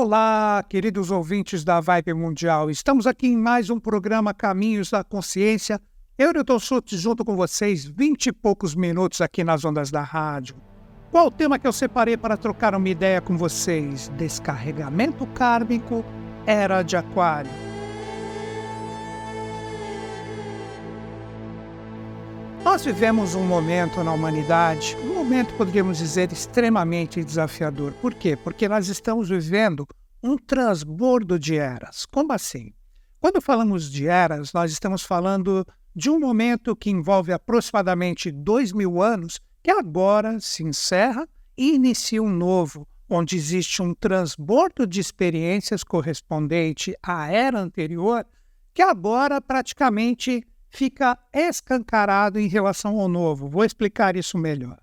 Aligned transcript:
Olá, 0.00 0.64
queridos 0.68 1.10
ouvintes 1.10 1.64
da 1.64 1.80
Vibe 1.80 2.14
Mundial. 2.14 2.70
Estamos 2.70 3.04
aqui 3.04 3.26
em 3.26 3.36
mais 3.36 3.68
um 3.68 3.80
programa 3.80 4.32
Caminhos 4.32 4.90
da 4.90 5.02
Consciência. 5.02 5.80
Eu, 6.16 6.32
Newton 6.32 6.60
Schultz, 6.60 7.00
junto 7.00 7.24
com 7.24 7.34
vocês, 7.34 7.84
vinte 7.84 8.28
e 8.28 8.32
poucos 8.32 8.76
minutos 8.76 9.20
aqui 9.20 9.42
nas 9.42 9.64
ondas 9.64 9.90
da 9.90 10.00
rádio. 10.00 10.54
Qual 11.10 11.26
o 11.26 11.30
tema 11.32 11.58
que 11.58 11.66
eu 11.66 11.72
separei 11.72 12.16
para 12.16 12.36
trocar 12.36 12.76
uma 12.76 12.88
ideia 12.88 13.20
com 13.20 13.36
vocês? 13.36 14.08
Descarregamento 14.16 15.26
kármico, 15.34 16.04
era 16.46 16.84
de 16.84 16.96
aquário. 16.96 17.50
Nós 22.70 22.84
vivemos 22.84 23.34
um 23.34 23.44
momento 23.44 24.04
na 24.04 24.12
humanidade, 24.12 24.94
um 25.02 25.14
momento, 25.14 25.54
poderíamos 25.54 25.96
dizer, 25.96 26.30
extremamente 26.30 27.24
desafiador. 27.24 27.94
Por 27.94 28.12
quê? 28.12 28.36
Porque 28.36 28.68
nós 28.68 28.88
estamos 28.88 29.30
vivendo 29.30 29.86
um 30.22 30.36
transbordo 30.36 31.38
de 31.38 31.56
eras. 31.56 32.04
Como 32.04 32.30
assim? 32.30 32.74
Quando 33.18 33.40
falamos 33.40 33.90
de 33.90 34.06
eras, 34.06 34.52
nós 34.52 34.70
estamos 34.70 35.02
falando 35.02 35.66
de 35.96 36.10
um 36.10 36.20
momento 36.20 36.76
que 36.76 36.90
envolve 36.90 37.32
aproximadamente 37.32 38.30
dois 38.30 38.70
mil 38.70 39.00
anos, 39.00 39.40
que 39.62 39.70
agora 39.70 40.38
se 40.38 40.62
encerra 40.62 41.26
e 41.56 41.74
inicia 41.74 42.22
um 42.22 42.28
novo, 42.28 42.86
onde 43.08 43.34
existe 43.34 43.80
um 43.80 43.94
transbordo 43.94 44.86
de 44.86 45.00
experiências 45.00 45.82
correspondente 45.82 46.94
à 47.02 47.32
era 47.32 47.58
anterior, 47.58 48.26
que 48.74 48.82
agora 48.82 49.40
praticamente 49.40 50.46
fica 50.68 51.18
escancarado 51.32 52.38
em 52.38 52.48
relação 52.48 52.98
ao 53.00 53.08
novo. 53.08 53.48
Vou 53.48 53.64
explicar 53.64 54.16
isso 54.16 54.36
melhor. 54.36 54.78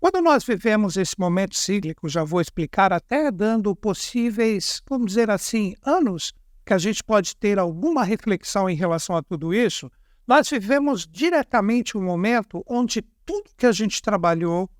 Quando 0.00 0.22
nós 0.22 0.44
vivemos 0.44 0.96
esse 0.96 1.18
momento 1.18 1.54
cíclico, 1.54 2.08
já 2.08 2.24
vou 2.24 2.40
explicar, 2.40 2.92
até 2.92 3.30
dando 3.30 3.76
possíveis, 3.76 4.80
vamos 4.88 5.08
dizer 5.08 5.30
assim, 5.30 5.74
anos 5.84 6.32
que 6.64 6.72
a 6.72 6.78
gente 6.78 7.04
pode 7.04 7.36
ter 7.36 7.58
alguma 7.58 8.02
reflexão 8.02 8.70
em 8.70 8.74
relação 8.74 9.14
a 9.14 9.22
tudo 9.22 9.52
isso, 9.52 9.90
nós 10.26 10.48
vivemos 10.48 11.06
diretamente 11.06 11.98
um 11.98 12.02
momento 12.02 12.64
onde 12.66 13.02
tudo 13.26 13.50
que 13.56 13.66
a 13.66 13.72
gente 13.72 14.00
trabalhou, 14.00 14.70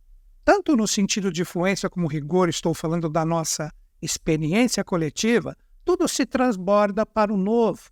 tanto 0.44 0.74
no 0.74 0.88
sentido 0.88 1.30
de 1.30 1.44
fluência 1.44 1.90
como 1.90 2.06
rigor, 2.06 2.48
estou 2.48 2.72
falando 2.72 3.08
da 3.08 3.24
nossa 3.24 3.70
experiência 4.00 4.82
coletiva, 4.82 5.54
tudo 5.84 6.08
se 6.08 6.24
transborda 6.24 7.04
para 7.04 7.32
o 7.32 7.36
novo. 7.36 7.90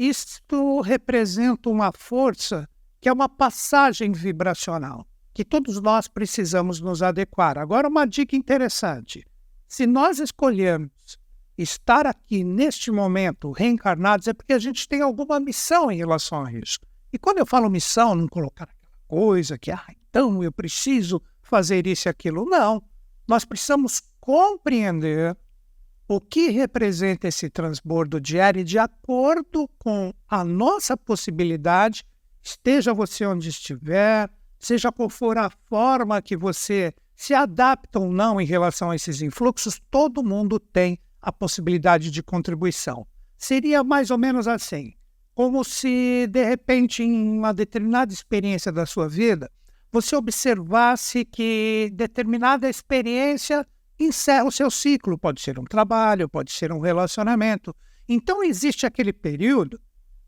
Isto 0.00 0.80
representa 0.80 1.68
uma 1.68 1.92
força 1.92 2.66
que 3.02 3.06
é 3.06 3.12
uma 3.12 3.28
passagem 3.28 4.12
vibracional, 4.12 5.06
que 5.34 5.44
todos 5.44 5.78
nós 5.78 6.08
precisamos 6.08 6.80
nos 6.80 7.02
adequar. 7.02 7.58
Agora, 7.58 7.86
uma 7.86 8.06
dica 8.06 8.34
interessante: 8.34 9.22
se 9.68 9.86
nós 9.86 10.18
escolhermos 10.18 11.18
estar 11.58 12.06
aqui 12.06 12.42
neste 12.42 12.90
momento 12.90 13.52
reencarnados, 13.52 14.26
é 14.26 14.32
porque 14.32 14.54
a 14.54 14.58
gente 14.58 14.88
tem 14.88 15.02
alguma 15.02 15.38
missão 15.38 15.92
em 15.92 15.98
relação 15.98 16.46
a 16.46 16.50
isso. 16.50 16.78
E 17.12 17.18
quando 17.18 17.36
eu 17.36 17.44
falo 17.44 17.68
missão, 17.68 18.14
não 18.14 18.26
colocar 18.26 18.64
aquela 18.64 18.96
coisa 19.06 19.58
que, 19.58 19.70
ah, 19.70 19.84
então 20.08 20.42
eu 20.42 20.50
preciso 20.50 21.20
fazer 21.42 21.86
isso 21.86 22.08
e 22.08 22.10
aquilo. 22.10 22.46
Não. 22.46 22.82
Nós 23.28 23.44
precisamos 23.44 24.00
compreender 24.18 25.36
o 26.12 26.20
que 26.20 26.50
representa 26.50 27.28
esse 27.28 27.48
transbordo 27.48 28.20
diário 28.20 28.64
de 28.64 28.76
acordo 28.76 29.70
com 29.78 30.12
a 30.28 30.42
nossa 30.42 30.96
possibilidade, 30.96 32.04
esteja 32.42 32.92
você 32.92 33.24
onde 33.24 33.48
estiver, 33.48 34.28
seja 34.58 34.90
qual 34.90 35.08
for 35.08 35.38
a 35.38 35.48
forma 35.68 36.20
que 36.20 36.36
você 36.36 36.92
se 37.14 37.32
adapta 37.32 38.00
ou 38.00 38.12
não 38.12 38.40
em 38.40 38.44
relação 38.44 38.90
a 38.90 38.96
esses 38.96 39.22
influxos, 39.22 39.80
todo 39.88 40.24
mundo 40.24 40.58
tem 40.58 40.98
a 41.22 41.30
possibilidade 41.30 42.10
de 42.10 42.24
contribuição. 42.24 43.06
Seria 43.38 43.84
mais 43.84 44.10
ou 44.10 44.18
menos 44.18 44.48
assim, 44.48 44.94
como 45.32 45.62
se 45.62 46.26
de 46.26 46.42
repente 46.42 47.04
em 47.04 47.38
uma 47.38 47.54
determinada 47.54 48.12
experiência 48.12 48.72
da 48.72 48.84
sua 48.84 49.08
vida, 49.08 49.48
você 49.92 50.16
observasse 50.16 51.24
que 51.24 51.88
determinada 51.92 52.68
experiência 52.68 53.64
encerra 54.00 54.44
o 54.44 54.50
seu 54.50 54.70
ciclo. 54.70 55.18
Pode 55.18 55.40
ser 55.40 55.58
um 55.58 55.64
trabalho, 55.64 56.28
pode 56.28 56.50
ser 56.50 56.72
um 56.72 56.80
relacionamento. 56.80 57.74
Então, 58.08 58.42
existe 58.42 58.86
aquele 58.86 59.12
período 59.12 59.80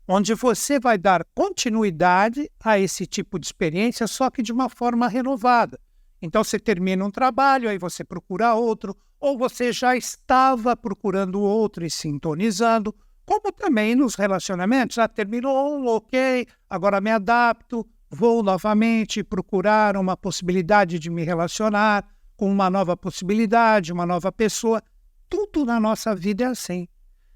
onde 0.07 0.33
você 0.33 0.79
vai 0.79 0.97
dar 0.97 1.25
continuidade 1.33 2.49
a 2.63 2.77
esse 2.77 3.05
tipo 3.05 3.39
de 3.39 3.45
experiência, 3.45 4.05
só 4.05 4.29
que 4.29 4.41
de 4.41 4.51
uma 4.51 4.69
forma 4.69 5.07
renovada. 5.07 5.79
Então, 6.21 6.43
você 6.43 6.59
termina 6.59 7.03
um 7.03 7.11
trabalho, 7.11 7.67
aí 7.67 7.77
você 7.77 8.03
procura 8.03 8.53
outro, 8.53 8.95
ou 9.19 9.37
você 9.37 9.71
já 9.71 9.95
estava 9.95 10.75
procurando 10.75 11.41
outro 11.41 11.85
e 11.85 11.89
sintonizando, 11.89 12.95
como 13.25 13.51
também 13.51 13.95
nos 13.95 14.15
relacionamentos. 14.15 14.95
Já 14.95 15.07
terminou 15.07 15.77
um, 15.77 15.87
ok, 15.87 16.45
agora 16.69 17.01
me 17.01 17.11
adapto, 17.11 17.85
vou 18.09 18.43
novamente 18.43 19.23
procurar 19.23 19.97
uma 19.97 20.15
possibilidade 20.15 20.99
de 20.99 21.09
me 21.09 21.23
relacionar 21.23 22.05
com 22.35 22.51
uma 22.51 22.69
nova 22.69 22.95
possibilidade, 22.97 23.93
uma 23.93 24.05
nova 24.05 24.31
pessoa. 24.31 24.81
Tudo 25.29 25.65
na 25.65 25.79
nossa 25.79 26.15
vida 26.15 26.43
é 26.43 26.47
assim. 26.47 26.87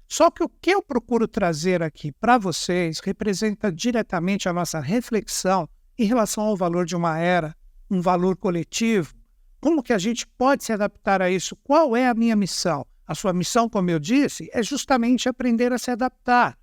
Só 0.08 0.30
que 0.30 0.42
o 0.42 0.48
que 0.48 0.70
eu 0.70 0.82
procuro 0.82 1.28
trazer 1.28 1.82
aqui 1.82 2.12
para 2.12 2.38
vocês 2.38 2.98
representa 3.00 3.70
diretamente 3.70 4.48
a 4.48 4.52
nossa 4.52 4.80
reflexão 4.80 5.68
em 5.98 6.04
relação 6.04 6.44
ao 6.44 6.56
valor 6.56 6.86
de 6.86 6.96
uma 6.96 7.18
era, 7.18 7.54
um 7.90 8.00
valor 8.00 8.36
coletivo. 8.36 9.14
Como 9.60 9.82
que 9.82 9.92
a 9.92 9.98
gente 9.98 10.26
pode 10.26 10.64
se 10.64 10.72
adaptar 10.72 11.20
a 11.20 11.30
isso? 11.30 11.56
Qual 11.56 11.94
é 11.96 12.08
a 12.08 12.14
minha 12.14 12.36
missão? 12.36 12.86
A 13.06 13.14
sua 13.14 13.32
missão, 13.32 13.68
como 13.68 13.90
eu 13.90 13.98
disse, 13.98 14.48
é 14.52 14.62
justamente 14.62 15.28
aprender 15.28 15.72
a 15.72 15.78
se 15.78 15.90
adaptar. 15.90 16.58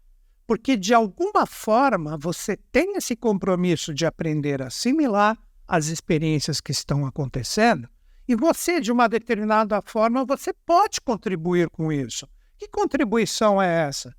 Porque, 0.47 0.78
de 0.78 0.94
alguma 0.94 1.45
forma, 1.45 2.18
você 2.18 2.56
tem 2.72 2.95
esse 2.95 3.16
compromisso 3.16 3.94
de 3.94 4.06
aprender 4.06 4.62
a 4.62 4.68
assimilar 4.68 5.38
as 5.68 5.88
experiências 5.88 6.62
que 6.62 6.72
estão 6.72 7.06
acontecendo 7.06 7.90
e 8.28 8.36
você, 8.36 8.80
de 8.80 8.91
uma 8.91 9.08
determinada 9.08 9.81
forma, 9.81 10.25
você 10.25 10.52
pode 10.52 11.00
contribuir 11.02 11.69
com 11.69 11.91
isso. 11.91 12.28
Que 12.58 12.68
contribuição 12.68 13.62
é 13.62 13.88
essa? 13.88 14.16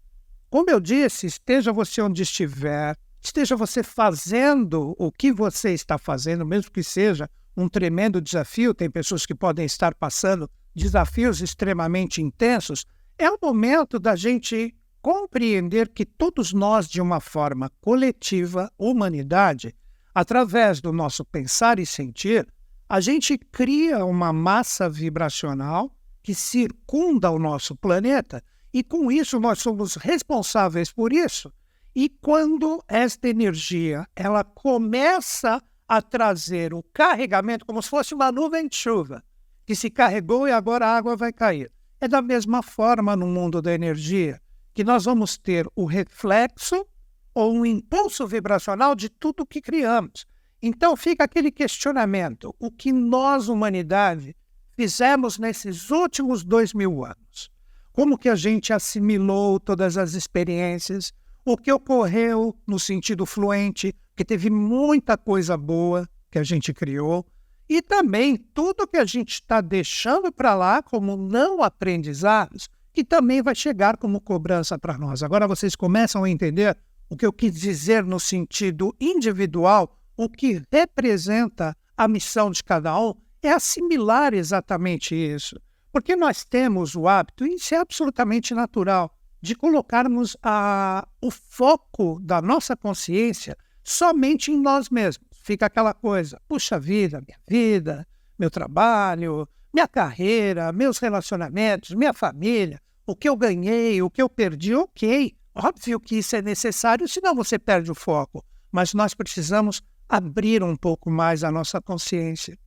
Como 0.49 0.71
eu 0.71 0.79
disse, 0.79 1.27
esteja 1.27 1.73
você 1.73 2.01
onde 2.01 2.23
estiver, 2.23 2.97
esteja 3.23 3.57
você 3.57 3.83
fazendo 3.83 4.95
o 4.99 5.11
que 5.11 5.33
você 5.33 5.73
está 5.73 5.99
fazendo, 5.99 6.47
mesmo 6.47 6.71
que 6.71 6.83
seja 6.83 7.29
um 7.57 7.69
tremendo 7.69 8.21
desafio, 8.21 8.75
tem 8.75 8.91
pessoas 8.91 9.27
que 9.27 9.35
podem 9.35 9.65
estar 9.65 9.95
passando 9.95 10.49
desafios 10.75 11.41
extremamente 11.41 12.21
intensos, 12.21 12.85
é 13.19 13.31
o 13.31 13.39
momento 13.43 13.99
da 13.99 14.15
gente 14.15 14.77
compreender 15.01 15.89
que 15.89 16.05
todos 16.05 16.53
nós, 16.53 16.89
de 16.89 17.01
uma 17.01 17.21
forma 17.21 17.71
coletiva, 17.81 18.71
humanidade, 18.77 19.75
através 20.15 20.81
do 20.81 20.93
nosso 20.93 21.25
pensar 21.25 21.79
e 21.79 21.87
sentir, 21.87 22.47
a 22.89 23.01
gente 23.01 23.37
cria 23.37 24.05
uma 24.05 24.33
massa 24.33 24.89
vibracional 24.89 25.91
que 26.23 26.35
circunda 26.35 27.31
o 27.31 27.39
nosso 27.39 27.75
planeta 27.75 28.43
e 28.73 28.83
com 28.83 29.11
isso 29.11 29.41
nós 29.41 29.59
somos 29.59 29.97
responsáveis 29.97 30.93
por 30.93 31.13
isso. 31.13 31.53
E 31.95 32.09
quando 32.09 32.83
esta 32.87 33.29
energia 33.29 34.07
ela 34.15 34.45
começa 34.45 35.63
a 35.89 36.03
trazer 36.03 36.75
o 36.75 36.83
carregamento 36.93 37.65
como 37.65 37.83
se 37.83 37.89
fosse 37.89 38.15
uma 38.15 38.31
nuvem 38.31 38.69
de 38.69 38.77
chuva 38.77 39.23
que 39.65 39.75
se 39.75 39.91
carregou 39.91 40.47
e 40.47 40.53
agora 40.53 40.87
a 40.87 40.97
água 40.97 41.17
vai 41.17 41.33
cair. 41.33 41.73
É 42.01 42.07
da 42.07 42.23
mesma 42.23 42.63
forma 42.63 43.17
no 43.17 43.27
mundo 43.27 43.61
da 43.61 43.73
energia 43.73 44.41
que 44.73 44.85
nós 44.85 45.07
vamos 45.07 45.37
ter 45.37 45.67
o 45.75 45.85
reflexo 45.87 46.87
ou 47.35 47.53
um 47.53 47.67
impulso 47.67 48.27
vibracional 48.27 48.95
de 48.95 49.09
tudo 49.09 49.47
que 49.47 49.61
criamos. 49.61 50.27
Então 50.63 50.97
fica 50.97 51.25
aquele 51.25 51.51
questionamento: 51.51 52.55
o 52.59 52.71
que 52.71 52.93
nós, 52.93 53.49
humanidade, 53.49 54.35
fizemos 54.77 55.39
nesses 55.39 55.91
últimos 55.91 56.45
dois 56.45 56.73
mil 56.73 57.05
anos? 57.05 57.51
Como 57.93 58.19
que 58.19 58.29
a 58.29 58.35
gente 58.35 58.73
assimilou 58.73 59.59
todas 59.59 59.97
as 59.97 60.15
experiências? 60.15 61.13
O 61.45 61.57
que 61.57 61.73
ocorreu 61.73 62.55
no 62.67 62.79
sentido 62.79 63.25
fluente, 63.25 63.95
que 64.15 64.25
teve 64.25 64.51
muita 64.51 65.17
coisa 65.17 65.57
boa 65.57 66.09
que 66.31 66.39
a 66.39 66.43
gente 66.43 66.75
criou, 66.75 67.25
e 67.69 67.81
também 67.81 68.37
tudo 68.37 68.87
que 68.87 68.97
a 68.97 69.05
gente 69.05 69.35
está 69.35 69.61
deixando 69.61 70.31
para 70.31 70.55
lá 70.55 70.83
como 70.83 71.17
não 71.17 71.63
aprendizados, 71.63 72.69
que 72.93 73.05
também 73.05 73.43
vai 73.43 73.55
chegar 73.55 73.97
como 73.97 74.21
cobrança 74.21 74.79
para 74.79 74.99
nós. 74.99 75.23
Agora 75.23 75.47
vocês 75.49 75.75
começam 75.75 76.25
a 76.25 76.31
entender 76.31 76.77
o 77.09 77.17
que 77.17 77.27
eu 77.27 77.33
quis 77.33 77.55
dizer 77.55 78.05
no 78.05 78.19
sentido 78.19 78.95
individual 79.01 79.97
o 80.17 80.29
que 80.29 80.63
representa 80.73 81.77
a 81.97 82.09
missão 82.09 82.51
de 82.51 82.63
cada 82.63 82.99
um 82.99 83.15
é 83.43 83.51
assimilar 83.51 84.35
exatamente 84.35 85.15
isso. 85.15 85.61
Porque 85.93 86.17
nós 86.17 86.45
temos 86.45 86.95
o 86.95 87.09
hábito, 87.09 87.47
e 87.47 87.55
isso 87.55 87.75
é 87.75 87.79
absolutamente 87.79 88.55
natural, 88.55 89.17
de 89.41 89.55
colocarmos 89.55 90.37
a, 90.43 91.07
o 91.21 91.31
foco 91.31 92.19
da 92.23 92.43
nossa 92.43 92.77
consciência 92.77 93.57
somente 93.85 94.51
em 94.51 94.61
nós 94.61 94.91
mesmos. 94.91 95.27
Fica 95.33 95.67
aquela 95.67 95.95
coisa, 95.95 96.41
puxa 96.49 96.79
vida, 96.79 97.23
minha 97.27 97.39
vida, 97.49 98.07
meu 98.39 98.51
trabalho, 98.51 99.49
minha 99.73 99.87
carreira, 99.87 100.73
meus 100.73 100.99
relacionamentos, 100.99 101.95
minha 101.95 102.13
família, 102.13 102.81
o 103.07 103.15
que 103.15 103.29
eu 103.29 103.37
ganhei, 103.37 104.03
o 104.03 104.11
que 104.11 104.21
eu 104.21 104.29
perdi, 104.29 104.75
ok. 104.75 105.37
Óbvio 105.55 106.01
que 106.01 106.19
isso 106.19 106.35
é 106.35 106.43
necessário, 106.43 107.09
senão 107.09 107.35
você 107.35 107.59
perde 107.59 107.91
o 107.91 107.95
foco. 107.95 108.45
Mas 108.73 108.93
nós 108.93 109.15
precisamos 109.15 109.81
abrir 110.09 110.63
um 110.63 110.77
pouco 110.77 111.11
mais 111.11 111.43
a 111.43 111.51
nossa 111.51 111.81
consciência. 111.81 112.59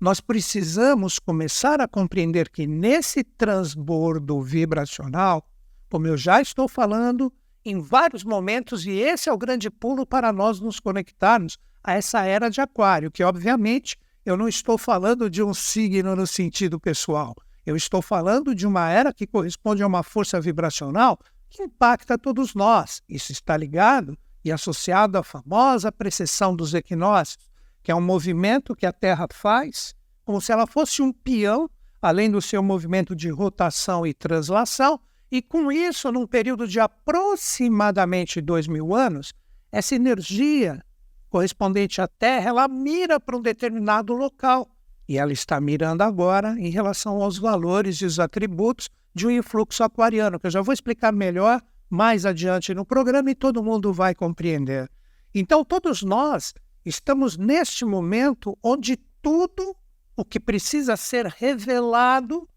Nós 0.00 0.20
precisamos 0.20 1.18
começar 1.18 1.80
a 1.80 1.88
compreender 1.88 2.50
que 2.50 2.66
nesse 2.66 3.24
transbordo 3.24 4.40
vibracional, 4.42 5.48
como 5.90 6.06
eu 6.06 6.16
já 6.16 6.40
estou 6.40 6.68
falando, 6.68 7.32
em 7.64 7.80
vários 7.80 8.22
momentos, 8.22 8.84
e 8.86 8.92
esse 8.92 9.28
é 9.28 9.32
o 9.32 9.38
grande 9.38 9.70
pulo 9.70 10.06
para 10.06 10.32
nós 10.32 10.60
nos 10.60 10.78
conectarmos 10.78 11.56
a 11.82 11.94
essa 11.94 12.24
era 12.24 12.50
de 12.50 12.60
Aquário, 12.60 13.10
que 13.10 13.22
obviamente 13.22 13.96
eu 14.24 14.36
não 14.36 14.48
estou 14.48 14.76
falando 14.76 15.30
de 15.30 15.42
um 15.42 15.54
signo 15.54 16.14
no 16.14 16.26
sentido 16.26 16.78
pessoal. 16.78 17.34
Eu 17.64 17.76
estou 17.76 18.02
falando 18.02 18.54
de 18.54 18.66
uma 18.66 18.90
era 18.90 19.12
que 19.12 19.26
corresponde 19.26 19.82
a 19.82 19.86
uma 19.86 20.02
força 20.02 20.40
vibracional 20.40 21.18
que 21.48 21.62
impacta 21.62 22.18
todos 22.18 22.54
nós. 22.54 23.00
Isso 23.08 23.32
está 23.32 23.56
ligado 23.56 24.18
e 24.44 24.52
associado 24.52 25.16
à 25.16 25.22
famosa 25.22 25.90
precessão 25.90 26.54
dos 26.54 26.74
equinócios, 26.74 27.48
que 27.82 27.90
é 27.90 27.94
um 27.94 28.00
movimento 28.00 28.74
que 28.74 28.86
a 28.86 28.92
Terra 28.92 29.26
faz 29.32 29.94
como 30.24 30.40
se 30.40 30.50
ela 30.52 30.66
fosse 30.66 31.02
um 31.02 31.12
peão, 31.12 31.68
além 32.00 32.30
do 32.30 32.40
seu 32.40 32.62
movimento 32.62 33.14
de 33.14 33.28
rotação 33.28 34.06
e 34.06 34.14
translação, 34.14 34.98
e 35.30 35.42
com 35.42 35.70
isso, 35.70 36.10
num 36.10 36.26
período 36.26 36.66
de 36.66 36.80
aproximadamente 36.80 38.40
dois 38.40 38.66
mil 38.66 38.94
anos, 38.94 39.32
essa 39.70 39.94
energia 39.94 40.82
correspondente 41.28 42.00
à 42.00 42.06
Terra, 42.06 42.50
ela 42.50 42.68
mira 42.68 43.18
para 43.18 43.36
um 43.36 43.42
determinado 43.42 44.12
local. 44.12 44.70
E 45.08 45.18
ela 45.18 45.32
está 45.32 45.60
mirando 45.60 46.02
agora 46.02 46.54
em 46.58 46.70
relação 46.70 47.20
aos 47.20 47.38
valores 47.38 47.96
e 47.96 48.04
os 48.04 48.18
atributos 48.18 48.88
de 49.14 49.26
um 49.26 49.30
influxo 49.30 49.82
aquariano, 49.82 50.38
que 50.38 50.46
eu 50.46 50.50
já 50.50 50.62
vou 50.62 50.72
explicar 50.72 51.12
melhor 51.12 51.60
mais 51.94 52.26
adiante 52.26 52.74
no 52.74 52.84
programa 52.84 53.30
e 53.30 53.34
todo 53.34 53.62
mundo 53.62 53.92
vai 53.92 54.14
compreender. 54.14 54.90
Então, 55.32 55.64
todos 55.64 56.02
nós 56.02 56.52
estamos 56.84 57.36
neste 57.36 57.84
momento 57.84 58.58
onde 58.62 58.96
tudo 59.22 59.74
o 60.16 60.24
que 60.24 60.38
precisa 60.38 60.96
ser 60.96 61.26
revelado 61.26 62.48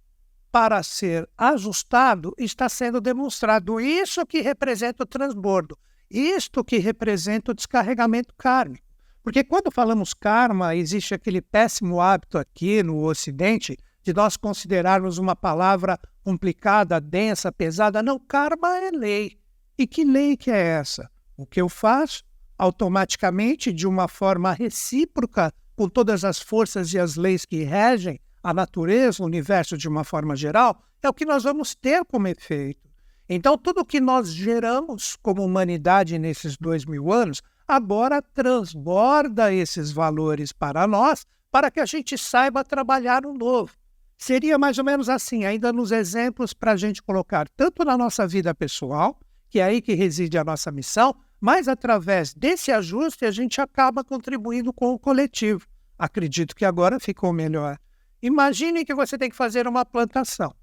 para 0.51 0.81
ser 0.81 1.29
ajustado 1.37 2.33
está 2.37 2.67
sendo 2.67 2.99
demonstrado. 2.99 3.79
Isso 3.79 4.25
que 4.25 4.41
representa 4.41 5.03
o 5.03 5.07
transbordo. 5.07 5.77
Isto 6.09 6.63
que 6.63 6.77
representa 6.77 7.51
o 7.51 7.55
descarregamento 7.55 8.33
kármico. 8.37 8.85
Porque 9.21 9.43
quando 9.43 9.71
falamos 9.71 10.13
karma, 10.13 10.75
existe 10.75 11.13
aquele 11.13 11.41
péssimo 11.41 11.99
hábito 11.99 12.37
aqui 12.37 12.81
no 12.81 13.03
Ocidente 13.03 13.77
de 14.01 14.13
nós 14.13 14.37
considerarmos 14.37 15.17
uma 15.17 15.35
palavra 15.35 15.99
complicada, 16.27 16.99
densa, 16.99 17.53
pesada. 17.53 18.03
Não, 18.03 18.19
karma 18.19 18.77
é 18.79 18.91
lei. 18.91 19.39
E 19.77 19.87
que 19.87 20.03
lei 20.03 20.35
que 20.35 20.51
é 20.51 20.59
essa? 20.59 21.09
O 21.37 21.45
que 21.45 21.61
eu 21.61 21.69
faço, 21.69 22.21
automaticamente, 22.57 23.71
de 23.71 23.87
uma 23.87 24.09
forma 24.09 24.51
recíproca, 24.51 25.53
com 25.73 25.87
todas 25.87 26.25
as 26.25 26.37
forças 26.37 26.91
e 26.91 26.99
as 26.99 27.15
leis 27.15 27.45
que 27.45 27.63
regem 27.63 28.19
a 28.43 28.53
natureza, 28.53 29.23
o 29.23 29.25
universo 29.25 29.77
de 29.77 29.87
uma 29.87 30.03
forma 30.03 30.35
geral, 30.35 30.83
é 31.01 31.07
o 31.07 31.13
que 31.13 31.23
nós 31.23 31.45
vamos 31.45 31.73
ter 31.73 32.03
como 32.03 32.27
efeito. 32.27 32.89
Então, 33.29 33.57
tudo 33.57 33.85
que 33.85 34.01
nós 34.01 34.33
geramos 34.33 35.15
como 35.21 35.45
humanidade 35.45 36.19
nesses 36.19 36.57
dois 36.57 36.83
mil 36.83 37.13
anos, 37.13 37.41
agora 37.65 38.21
transborda 38.21 39.53
esses 39.53 39.93
valores 39.93 40.51
para 40.51 40.85
nós, 40.87 41.25
para 41.49 41.71
que 41.71 41.79
a 41.79 41.85
gente 41.85 42.17
saiba 42.17 42.65
trabalhar 42.65 43.21
no 43.21 43.33
novo. 43.33 43.71
Seria 44.17 44.57
mais 44.57 44.77
ou 44.79 44.83
menos 44.83 45.09
assim, 45.09 45.45
ainda 45.45 45.71
nos 45.71 45.91
exemplos 45.91 46.51
para 46.51 46.71
a 46.71 46.75
gente 46.75 47.03
colocar 47.03 47.47
tanto 47.49 47.85
na 47.85 47.95
nossa 47.95 48.27
vida 48.27 48.53
pessoal, 48.53 49.19
que 49.47 49.59
é 49.59 49.63
aí 49.63 49.81
que 49.81 49.93
reside 49.93 50.37
a 50.37 50.43
nossa 50.43 50.71
missão, 50.71 51.15
mas 51.39 51.67
através 51.67 52.33
desse 52.33 52.71
ajuste 52.71 53.25
a 53.25 53.31
gente 53.31 53.61
acaba 53.61 54.03
contribuindo 54.03 54.73
com 54.73 54.93
o 54.93 54.99
coletivo. 54.99 55.67
Acredito 55.97 56.55
que 56.55 56.65
agora 56.65 56.99
ficou 56.99 57.31
melhor. 57.31 57.77
Imagine 58.21 58.83
que 58.83 58.95
você 58.95 59.17
tem 59.17 59.29
que 59.29 59.35
fazer 59.35 59.67
uma 59.67 59.85
plantação. 59.85 60.53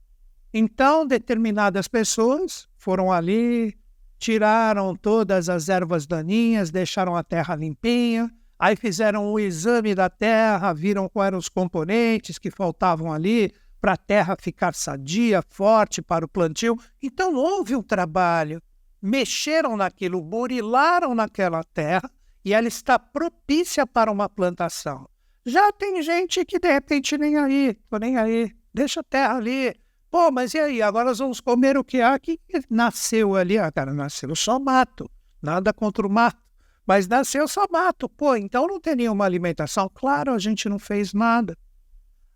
Então, 0.53 1.07
determinadas 1.07 1.87
pessoas 1.87 2.69
foram 2.77 3.12
ali, 3.12 3.77
tiraram 4.19 4.95
todas 4.97 5.49
as 5.49 5.69
ervas 5.69 6.07
daninhas, 6.07 6.71
deixaram 6.71 7.17
a 7.17 7.23
terra 7.23 7.55
limpinha, 7.55 8.31
aí 8.59 8.77
fizeram 8.77 9.27
o 9.27 9.35
um 9.35 9.39
exame 9.39 9.95
da 9.95 10.09
terra, 10.09 10.73
viram 10.73 11.09
quais 11.09 11.29
eram 11.29 11.39
os 11.39 11.49
componentes 11.49 12.39
que 12.39 12.51
faltavam 12.51 13.12
ali 13.12 13.53
para 13.81 13.93
a 13.93 13.97
terra 13.97 14.37
ficar 14.41 14.75
sadia, 14.75 15.43
forte 15.49 16.01
para 16.01 16.25
o 16.25 16.29
plantio. 16.29 16.77
Então, 17.03 17.35
houve 17.35 17.77
um 17.77 17.83
trabalho. 17.83 18.62
Mexeram 19.01 19.77
naquilo, 19.77 20.23
burilaram 20.23 21.15
naquela 21.15 21.62
terra 21.62 22.11
e 22.45 22.55
ela 22.55 22.67
está 22.67 22.99
propícia 22.99 23.87
para 23.87 24.11
uma 24.11 24.29
plantação. 24.29 25.07
Já 25.45 25.71
tem 25.73 26.00
gente 26.03 26.43
que 26.45 26.59
de 26.59 26.73
repente 26.73 27.19
nem 27.19 27.37
aí, 27.37 27.77
tô 27.91 27.99
nem 27.99 28.17
aí, 28.17 28.50
deixa 28.73 29.00
a 29.00 29.05
terra 29.05 29.37
ali, 29.37 29.75
Pô, 30.15 30.31
mas 30.31 30.55
e 30.55 30.61
aí? 30.61 30.81
Agora 30.81 31.07
nós 31.07 31.19
vamos 31.19 31.41
comer 31.41 31.77
o 31.77 31.83
que 31.83 32.00
há 32.00 32.17
que 32.21 32.39
nasceu 32.71 33.35
ali. 33.35 33.59
Ah, 33.59 33.73
cara, 33.73 33.93
nasceu 33.93 34.33
só 34.37 34.61
mato. 34.61 35.11
Nada 35.43 35.73
contra 35.73 36.07
o 36.07 36.09
mato. 36.09 36.39
Mas 36.87 37.09
nasceu 37.09 37.49
só 37.49 37.67
mato. 37.71 38.09
Pô, 38.09 38.37
então 38.37 38.67
não 38.67 38.81
tem 38.81 38.97
nenhuma 38.97 39.25
alimentação. 39.25 39.91
Claro, 39.93 40.33
a 40.33 40.39
gente 40.39 40.69
não 40.69 40.79
fez 40.79 41.13
nada. 41.13 41.57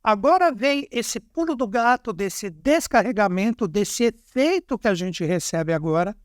Agora 0.03 0.51
vem 0.53 0.89
esse 0.91 1.21
pulo 1.21 1.55
do 1.55 1.67
gato, 1.67 2.13
desse 2.13 2.49
descarregamento, 2.49 3.69
desse 3.69 4.05
efeito 4.05 4.79
que 4.79 4.89
a 4.89 4.95
gente 4.95 5.25
recebe 5.25 5.73
agora, 5.73 6.17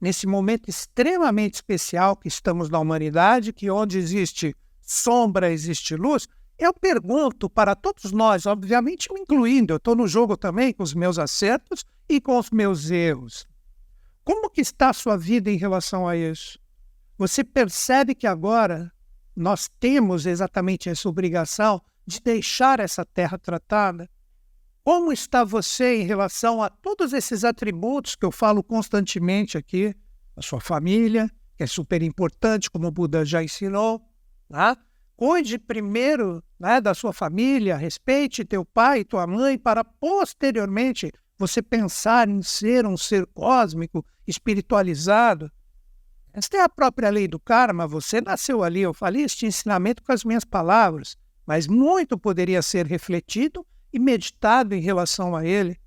nesse 0.00 0.26
momento 0.26 0.70
extremamente 0.70 1.54
especial 1.54 2.16
que 2.16 2.28
estamos 2.28 2.70
na 2.70 2.78
humanidade, 2.78 3.52
que 3.52 3.70
onde 3.70 3.98
existe 3.98 4.54
sombra, 4.80 5.52
existe 5.52 5.96
luz, 5.96 6.26
eu 6.58 6.72
pergunto 6.72 7.50
para 7.50 7.74
todos 7.74 8.12
nós, 8.12 8.46
obviamente 8.46 9.12
me 9.12 9.20
incluindo, 9.20 9.74
eu 9.74 9.76
estou 9.76 9.94
no 9.94 10.06
jogo 10.06 10.36
também 10.36 10.72
com 10.72 10.82
os 10.82 10.94
meus 10.94 11.18
acertos 11.18 11.84
e 12.08 12.20
com 12.20 12.38
os 12.38 12.50
meus 12.50 12.90
erros. 12.90 13.46
Como 14.24 14.48
que 14.48 14.60
está 14.60 14.90
a 14.90 14.94
sua 14.94 15.16
vida 15.18 15.50
em 15.50 15.56
relação 15.56 16.08
a 16.08 16.16
isso? 16.16 16.58
Você 17.18 17.42
percebe 17.42 18.14
que 18.14 18.26
agora 18.26 18.92
nós 19.34 19.68
temos 19.80 20.26
exatamente 20.26 20.88
essa 20.88 21.08
obrigação 21.08 21.80
de 22.06 22.20
deixar 22.20 22.78
essa 22.78 23.04
terra 23.04 23.38
tratada? 23.38 24.08
Como 24.84 25.12
está 25.12 25.42
você 25.42 25.96
em 25.96 26.04
relação 26.04 26.62
a 26.62 26.68
todos 26.68 27.12
esses 27.12 27.42
atributos 27.42 28.14
que 28.14 28.24
eu 28.24 28.30
falo 28.30 28.62
constantemente 28.62 29.56
aqui? 29.56 29.94
A 30.36 30.42
sua 30.42 30.60
família, 30.60 31.30
que 31.56 31.64
é 31.64 31.66
super 31.66 32.02
importante, 32.02 32.70
como 32.70 32.86
o 32.86 32.90
Buda 32.90 33.24
já 33.24 33.42
ensinou, 33.42 34.00
tá? 34.48 34.76
Cuide 35.16 35.58
primeiro 35.58 36.44
né, 36.60 36.78
da 36.78 36.92
sua 36.92 37.12
família, 37.14 37.76
respeite 37.76 38.44
teu 38.44 38.62
pai 38.62 39.00
e 39.00 39.04
tua 39.04 39.26
mãe, 39.26 39.58
para 39.58 39.82
posteriormente 39.82 41.10
você 41.38 41.62
pensar 41.62 42.28
em 42.28 42.42
ser 42.42 42.86
um 42.86 42.98
ser 42.98 43.26
cósmico, 43.28 44.04
espiritualizado. 44.26 45.50
Esta 46.36 46.58
é 46.58 46.60
a 46.60 46.68
própria 46.68 47.08
lei 47.08 47.26
do 47.26 47.40
karma, 47.40 47.86
você 47.86 48.20
nasceu 48.20 48.62
ali. 48.62 48.82
Eu 48.82 48.92
falei 48.92 49.22
este 49.22 49.46
ensinamento 49.46 50.02
com 50.02 50.12
as 50.12 50.22
minhas 50.22 50.44
palavras, 50.44 51.16
mas 51.46 51.66
muito 51.66 52.18
poderia 52.18 52.60
ser 52.60 52.84
refletido 52.84 53.66
e 53.90 53.98
meditado 53.98 54.74
em 54.74 54.80
relação 54.82 55.34
a 55.34 55.46
ele. 55.46 55.80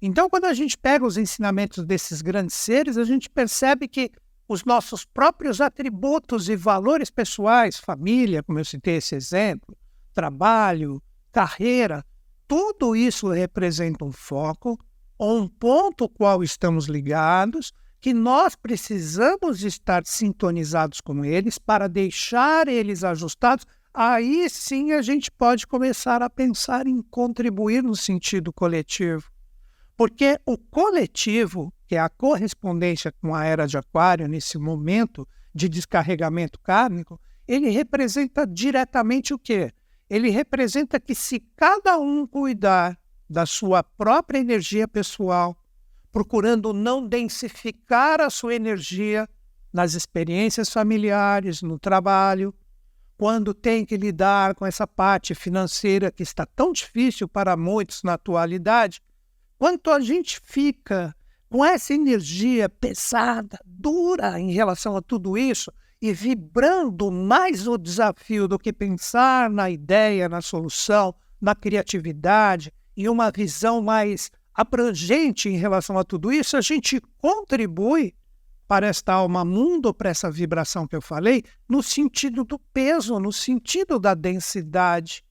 Então, 0.00 0.30
quando 0.30 0.44
a 0.44 0.54
gente 0.54 0.78
pega 0.78 1.04
os 1.04 1.16
ensinamentos 1.16 1.84
desses 1.84 2.22
grandes 2.22 2.54
seres, 2.54 2.96
a 2.96 3.02
gente 3.02 3.28
percebe 3.28 3.88
que 3.88 4.12
os 4.46 4.64
nossos 4.64 5.04
próprios 5.04 5.60
atributos 5.60 6.48
e 6.48 6.54
valores 6.54 7.10
pessoais, 7.10 7.76
família, 7.76 8.44
como 8.44 8.60
eu 8.60 8.64
citei 8.64 8.98
esse 8.98 9.16
exemplo, 9.16 9.76
trabalho, 10.14 11.02
carreira, 11.32 12.06
tudo 12.46 12.94
isso 12.94 13.28
representa 13.28 14.04
um 14.04 14.12
foco 14.12 14.78
ou 15.18 15.40
um 15.40 15.48
ponto 15.48 16.08
qual 16.08 16.44
estamos 16.44 16.86
ligados, 16.86 17.72
que 18.00 18.14
nós 18.14 18.56
precisamos 18.56 19.62
estar 19.62 20.02
sintonizados 20.06 21.00
com 21.00 21.24
eles 21.24 21.58
para 21.58 21.88
deixar 21.88 22.68
eles 22.68 23.04
ajustados. 23.04 23.66
Aí 23.92 24.48
sim 24.48 24.92
a 24.92 25.02
gente 25.02 25.30
pode 25.30 25.66
começar 25.66 26.22
a 26.22 26.30
pensar 26.30 26.86
em 26.86 27.02
contribuir 27.02 27.82
no 27.82 27.94
sentido 27.94 28.52
coletivo. 28.52 29.30
Porque 29.96 30.38
o 30.46 30.56
coletivo 30.56 31.72
que 31.90 31.96
é 31.96 31.98
a 31.98 32.08
correspondência 32.08 33.10
com 33.20 33.34
a 33.34 33.44
era 33.44 33.66
de 33.66 33.76
Aquário, 33.76 34.28
nesse 34.28 34.56
momento 34.56 35.26
de 35.52 35.68
descarregamento 35.68 36.60
kármico, 36.60 37.20
ele 37.48 37.68
representa 37.68 38.46
diretamente 38.46 39.34
o 39.34 39.38
quê? 39.40 39.72
Ele 40.08 40.30
representa 40.30 41.00
que 41.00 41.16
se 41.16 41.40
cada 41.56 41.98
um 41.98 42.28
cuidar 42.28 42.96
da 43.28 43.44
sua 43.44 43.82
própria 43.82 44.38
energia 44.38 44.86
pessoal, 44.86 45.56
procurando 46.12 46.72
não 46.72 47.06
densificar 47.06 48.20
a 48.20 48.30
sua 48.30 48.54
energia 48.54 49.28
nas 49.72 49.94
experiências 49.94 50.68
familiares, 50.70 51.62
no 51.62 51.78
trabalho, 51.78 52.54
quando 53.16 53.52
tem 53.52 53.84
que 53.84 53.96
lidar 53.96 54.54
com 54.54 54.66
essa 54.66 54.86
parte 54.86 55.34
financeira 55.34 56.10
que 56.10 56.22
está 56.22 56.46
tão 56.46 56.72
difícil 56.72 57.28
para 57.28 57.56
muitos 57.56 58.02
na 58.02 58.14
atualidade, 58.14 59.00
quanto 59.58 59.90
a 59.90 60.00
gente 60.00 60.40
fica 60.42 61.14
com 61.48 61.64
essa 61.64 61.92
energia 61.92 62.68
pesada, 62.68 63.58
dura 63.64 64.40
em 64.40 64.52
relação 64.52 64.96
a 64.96 65.02
tudo 65.02 65.36
isso 65.36 65.70
e 66.00 66.12
vibrando 66.12 67.10
mais 67.10 67.66
o 67.68 67.76
desafio 67.76 68.48
do 68.48 68.58
que 68.58 68.72
pensar 68.72 69.50
na 69.50 69.68
ideia, 69.68 70.28
na 70.28 70.40
solução, 70.40 71.14
na 71.40 71.54
criatividade 71.54 72.72
e 72.96 73.08
uma 73.08 73.30
visão 73.30 73.82
mais 73.82 74.30
abrangente 74.60 75.48
em 75.48 75.56
relação 75.56 75.98
a 75.98 76.04
tudo 76.04 76.30
isso, 76.30 76.56
a 76.56 76.60
gente 76.60 77.00
contribui 77.18 78.14
para 78.68 78.86
esta 78.86 79.14
alma 79.14 79.44
mundo, 79.44 79.92
para 79.92 80.10
essa 80.10 80.30
vibração 80.30 80.86
que 80.86 80.94
eu 80.94 81.00
falei, 81.02 81.42
no 81.68 81.82
sentido 81.82 82.44
do 82.44 82.58
peso, 82.58 83.18
no 83.18 83.32
sentido 83.32 83.98
da 83.98 84.14
densidade. 84.14 85.24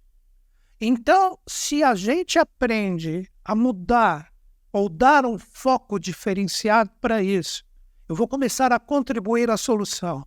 Então, 0.81 1.37
se 1.47 1.83
a 1.83 1.93
gente 1.93 2.39
aprende 2.39 3.29
a 3.45 3.55
mudar 3.55 4.33
ou 4.73 4.89
dar 4.89 5.25
um 5.25 5.37
foco 5.37 5.99
diferenciado 5.99 6.91
para 6.99 7.21
isso, 7.21 7.63
eu 8.07 8.15
vou 8.15 8.27
começar 8.27 8.73
a 8.73 8.79
contribuir 8.79 9.49
à 9.49 9.57
solução. 9.57 10.25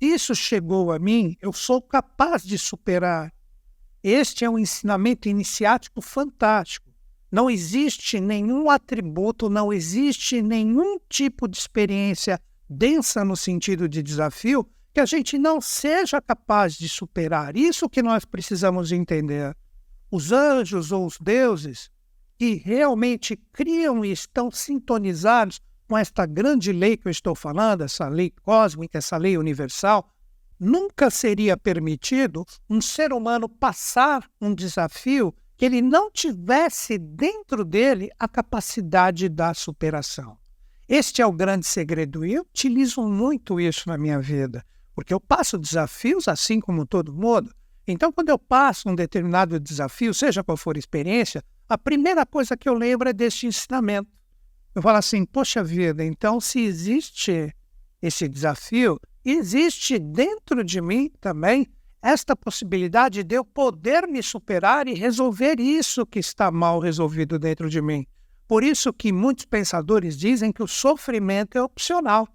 Isso 0.00 0.34
chegou 0.34 0.92
a 0.92 0.98
mim, 0.98 1.36
eu 1.42 1.52
sou 1.52 1.82
capaz 1.82 2.44
de 2.44 2.56
superar. 2.56 3.32
Este 4.02 4.44
é 4.44 4.50
um 4.50 4.58
ensinamento 4.58 5.28
iniciático 5.28 6.00
fantástico. 6.00 6.93
Não 7.34 7.50
existe 7.50 8.20
nenhum 8.20 8.70
atributo, 8.70 9.50
não 9.50 9.72
existe 9.72 10.40
nenhum 10.40 11.00
tipo 11.08 11.48
de 11.48 11.58
experiência 11.58 12.40
densa 12.70 13.24
no 13.24 13.36
sentido 13.36 13.88
de 13.88 14.04
desafio 14.04 14.64
que 14.92 15.00
a 15.00 15.04
gente 15.04 15.36
não 15.36 15.60
seja 15.60 16.22
capaz 16.22 16.74
de 16.74 16.88
superar. 16.88 17.56
Isso 17.56 17.88
que 17.88 18.04
nós 18.04 18.24
precisamos 18.24 18.92
entender. 18.92 19.52
Os 20.12 20.30
anjos 20.30 20.92
ou 20.92 21.06
os 21.06 21.18
deuses 21.20 21.90
que 22.38 22.54
realmente 22.54 23.36
criam 23.52 24.04
e 24.04 24.12
estão 24.12 24.48
sintonizados 24.48 25.60
com 25.88 25.98
esta 25.98 26.26
grande 26.26 26.70
lei 26.70 26.96
que 26.96 27.08
eu 27.08 27.10
estou 27.10 27.34
falando, 27.34 27.82
essa 27.82 28.06
lei 28.06 28.32
cósmica, 28.44 28.98
essa 28.98 29.16
lei 29.16 29.36
universal, 29.36 30.08
nunca 30.56 31.10
seria 31.10 31.56
permitido 31.56 32.46
um 32.70 32.80
ser 32.80 33.12
humano 33.12 33.48
passar 33.48 34.24
um 34.40 34.54
desafio 34.54 35.34
que 35.56 35.64
ele 35.64 35.80
não 35.80 36.10
tivesse 36.10 36.98
dentro 36.98 37.64
dele 37.64 38.10
a 38.18 38.26
capacidade 38.26 39.28
da 39.28 39.54
superação. 39.54 40.36
Este 40.88 41.22
é 41.22 41.26
o 41.26 41.32
grande 41.32 41.66
segredo 41.66 42.24
e 42.24 42.34
eu 42.34 42.42
utilizo 42.42 43.02
muito 43.02 43.60
isso 43.60 43.88
na 43.88 43.96
minha 43.96 44.20
vida, 44.20 44.64
porque 44.94 45.14
eu 45.14 45.20
passo 45.20 45.56
desafios 45.56 46.28
assim 46.28 46.60
como 46.60 46.84
todo 46.84 47.14
mundo. 47.14 47.54
Então, 47.86 48.12
quando 48.12 48.30
eu 48.30 48.38
passo 48.38 48.88
um 48.88 48.94
determinado 48.94 49.60
desafio, 49.60 50.12
seja 50.12 50.42
qual 50.42 50.56
for 50.56 50.76
a 50.76 50.78
experiência, 50.78 51.42
a 51.68 51.78
primeira 51.78 52.26
coisa 52.26 52.56
que 52.56 52.68
eu 52.68 52.74
lembro 52.74 53.08
é 53.08 53.12
deste 53.12 53.46
ensinamento. 53.46 54.08
Eu 54.74 54.82
falo 54.82 54.98
assim, 54.98 55.24
poxa 55.24 55.62
vida, 55.62 56.04
então 56.04 56.40
se 56.40 56.60
existe 56.60 57.54
esse 58.02 58.28
desafio, 58.28 59.00
existe 59.24 59.98
dentro 59.98 60.64
de 60.64 60.80
mim 60.80 61.10
também 61.20 61.66
esta 62.04 62.36
possibilidade 62.36 63.24
de 63.24 63.34
eu 63.34 63.42
poder 63.42 64.06
me 64.06 64.22
superar 64.22 64.86
e 64.86 64.92
resolver 64.92 65.58
isso 65.58 66.04
que 66.04 66.18
está 66.18 66.50
mal 66.50 66.78
resolvido 66.78 67.38
dentro 67.38 67.70
de 67.70 67.80
mim. 67.80 68.06
Por 68.46 68.62
isso 68.62 68.92
que 68.92 69.10
muitos 69.10 69.46
pensadores 69.46 70.14
dizem 70.14 70.52
que 70.52 70.62
o 70.62 70.68
sofrimento 70.68 71.56
é 71.56 71.62
opcional. 71.62 72.28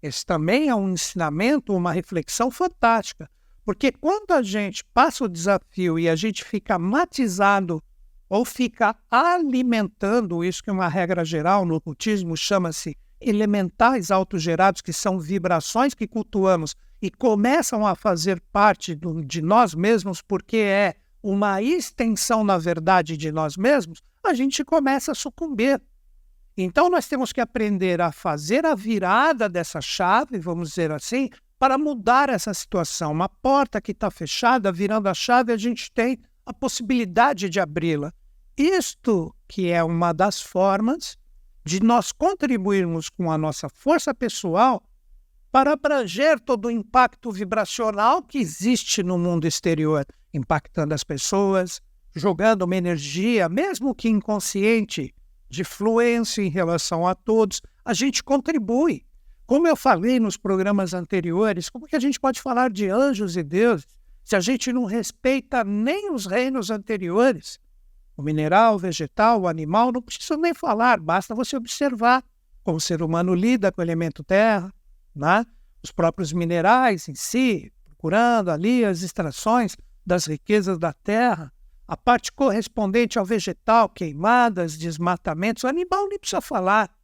Esse 0.00 0.24
também 0.24 0.68
é 0.68 0.74
um 0.76 0.90
ensinamento, 0.90 1.74
uma 1.74 1.90
reflexão 1.90 2.52
fantástica. 2.52 3.28
Porque 3.64 3.90
quando 3.90 4.30
a 4.30 4.42
gente 4.42 4.84
passa 4.94 5.24
o 5.24 5.28
desafio 5.28 5.98
e 5.98 6.08
a 6.08 6.14
gente 6.14 6.44
fica 6.44 6.78
matizado 6.78 7.82
ou 8.28 8.44
fica 8.44 8.94
alimentando 9.10 10.44
isso 10.44 10.62
que 10.62 10.70
uma 10.70 10.86
regra 10.86 11.24
geral 11.24 11.66
no 11.66 11.74
ocultismo 11.74 12.36
chama-se 12.36 12.96
elementais 13.20 14.10
autogerados, 14.10 14.80
que 14.80 14.92
são 14.92 15.18
vibrações 15.18 15.94
que 15.94 16.06
cultuamos 16.06 16.74
e 17.02 17.10
começam 17.10 17.86
a 17.86 17.94
fazer 17.94 18.40
parte 18.52 18.94
do, 18.94 19.24
de 19.24 19.42
nós 19.42 19.74
mesmos, 19.74 20.22
porque 20.22 20.56
é 20.58 20.94
uma 21.22 21.62
extensão, 21.62 22.42
na 22.42 22.58
verdade, 22.58 23.16
de 23.16 23.30
nós 23.30 23.56
mesmos, 23.56 24.00
a 24.24 24.34
gente 24.34 24.64
começa 24.64 25.12
a 25.12 25.14
sucumbir. 25.14 25.80
Então, 26.56 26.90
nós 26.90 27.06
temos 27.06 27.32
que 27.32 27.40
aprender 27.40 28.00
a 28.00 28.12
fazer 28.12 28.66
a 28.66 28.74
virada 28.74 29.48
dessa 29.48 29.80
chave, 29.80 30.38
vamos 30.38 30.70
dizer 30.70 30.90
assim, 30.90 31.30
para 31.58 31.78
mudar 31.78 32.28
essa 32.28 32.52
situação. 32.52 33.12
Uma 33.12 33.28
porta 33.28 33.80
que 33.80 33.92
está 33.92 34.10
fechada, 34.10 34.72
virando 34.72 35.08
a 35.08 35.14
chave, 35.14 35.52
a 35.52 35.56
gente 35.56 35.90
tem 35.92 36.18
a 36.44 36.52
possibilidade 36.52 37.48
de 37.48 37.60
abri-la. 37.60 38.12
Isto 38.56 39.34
que 39.46 39.70
é 39.70 39.82
uma 39.82 40.12
das 40.12 40.40
formas 40.40 41.16
de 41.70 41.80
nós 41.80 42.10
contribuirmos 42.10 43.08
com 43.08 43.30
a 43.30 43.38
nossa 43.38 43.68
força 43.68 44.12
pessoal 44.12 44.82
para 45.52 45.74
abranger 45.74 46.40
todo 46.40 46.66
o 46.66 46.70
impacto 46.70 47.30
vibracional 47.30 48.24
que 48.24 48.38
existe 48.38 49.04
no 49.04 49.16
mundo 49.16 49.46
exterior, 49.46 50.04
impactando 50.34 50.94
as 50.94 51.04
pessoas, 51.04 51.80
jogando 52.12 52.62
uma 52.62 52.74
energia, 52.74 53.48
mesmo 53.48 53.94
que 53.94 54.08
inconsciente, 54.08 55.14
de 55.48 55.62
fluência 55.62 56.42
em 56.42 56.48
relação 56.48 57.06
a 57.06 57.14
todos, 57.14 57.60
a 57.84 57.94
gente 57.94 58.20
contribui. 58.24 59.06
Como 59.46 59.68
eu 59.68 59.76
falei 59.76 60.18
nos 60.18 60.36
programas 60.36 60.92
anteriores, 60.92 61.70
como 61.70 61.86
que 61.86 61.94
a 61.94 62.00
gente 62.00 62.18
pode 62.18 62.42
falar 62.42 62.68
de 62.68 62.88
anjos 62.88 63.36
e 63.36 63.44
deuses 63.44 63.86
se 64.24 64.34
a 64.34 64.40
gente 64.40 64.72
não 64.72 64.86
respeita 64.86 65.62
nem 65.62 66.12
os 66.12 66.26
reinos 66.26 66.68
anteriores? 66.68 67.60
O 68.20 68.22
mineral, 68.22 68.74
o 68.74 68.78
vegetal, 68.78 69.40
o 69.40 69.48
animal, 69.48 69.90
não 69.90 70.02
precisa 70.02 70.36
nem 70.36 70.52
falar, 70.52 71.00
basta 71.00 71.34
você 71.34 71.56
observar 71.56 72.22
como 72.62 72.76
o 72.76 72.80
ser 72.80 73.00
humano 73.00 73.34
lida 73.34 73.72
com 73.72 73.80
o 73.80 73.82
elemento 73.82 74.22
terra, 74.22 74.70
né? 75.16 75.42
os 75.82 75.90
próprios 75.90 76.30
minerais 76.30 77.08
em 77.08 77.14
si, 77.14 77.72
procurando 77.86 78.50
ali 78.50 78.84
as 78.84 79.00
extrações 79.00 79.74
das 80.04 80.26
riquezas 80.26 80.78
da 80.78 80.92
terra, 80.92 81.50
a 81.88 81.96
parte 81.96 82.30
correspondente 82.30 83.18
ao 83.18 83.24
vegetal, 83.24 83.88
queimadas, 83.88 84.76
desmatamentos, 84.76 85.64
o 85.64 85.68
animal 85.68 86.06
nem 86.06 86.18
precisa 86.18 86.42
falar. 86.42 86.94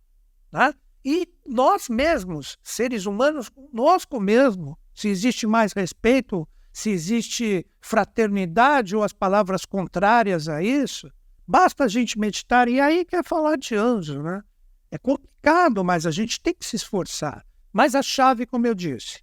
Né? 0.52 0.70
E 1.02 1.26
nós 1.46 1.88
mesmos, 1.88 2.58
seres 2.62 3.06
humanos, 3.06 3.48
conosco 3.48 4.20
mesmo, 4.20 4.78
se 4.94 5.08
existe 5.08 5.46
mais 5.46 5.72
respeito 5.72 6.46
se 6.76 6.90
existe 6.90 7.66
fraternidade 7.80 8.94
ou 8.94 9.02
as 9.02 9.14
palavras 9.14 9.64
contrárias 9.64 10.46
a 10.46 10.62
isso, 10.62 11.10
basta 11.48 11.84
a 11.84 11.88
gente 11.88 12.18
meditar 12.18 12.68
e 12.68 12.78
aí 12.78 13.02
quer 13.02 13.24
falar 13.24 13.56
de 13.56 13.74
anjo, 13.74 14.22
né? 14.22 14.42
É 14.90 14.98
complicado, 14.98 15.82
mas 15.82 16.04
a 16.04 16.10
gente 16.10 16.38
tem 16.38 16.52
que 16.52 16.66
se 16.66 16.76
esforçar. 16.76 17.46
Mas 17.72 17.94
a 17.94 18.02
chave, 18.02 18.44
como 18.44 18.66
eu 18.66 18.74
disse, 18.74 19.22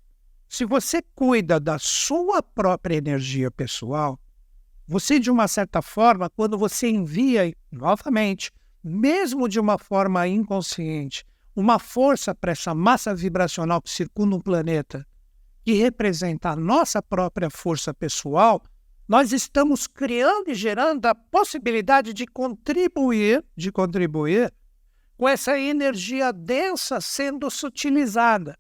se 0.50 0.65
você 0.65 1.03
cuida 1.13 1.60
da 1.60 1.77
sua 1.77 2.41
própria 2.41 2.95
energia 2.95 3.51
pessoal, 3.51 4.19
você, 4.88 5.19
de 5.19 5.29
uma 5.29 5.48
certa 5.48 5.79
forma, 5.79 6.31
quando 6.31 6.57
você 6.57 6.89
envia 6.89 7.53
novamente, 7.72 8.51
mesmo 8.83 9.48
de 9.48 9.60
uma 9.60 9.77
forma 9.77 10.27
inconsciente, 10.27 11.24
uma 11.55 11.77
força 11.77 12.33
para 12.33 12.53
essa 12.53 12.74
massa 12.74 13.13
vibracional 13.13 13.79
que 13.79 13.91
circunda 13.91 14.38
o 14.38 14.41
planeta, 14.41 15.05
que 15.63 15.74
representa 15.74 16.50
a 16.50 16.55
nossa 16.55 17.01
própria 17.01 17.50
força 17.50 17.93
pessoal, 17.93 18.62
nós 19.08 19.32
estamos 19.32 19.88
criando 19.88 20.50
e 20.50 20.55
gerando 20.55 21.05
a 21.05 21.15
possibilidade 21.15 22.13
de 22.13 22.25
contribuir, 22.25 23.43
de 23.55 23.72
contribuir 23.72 24.53
com 25.17 25.27
essa 25.27 25.58
energia 25.58 26.34
densa 26.34 27.00
sendo 27.00 27.50
sutilizada. 27.50 28.58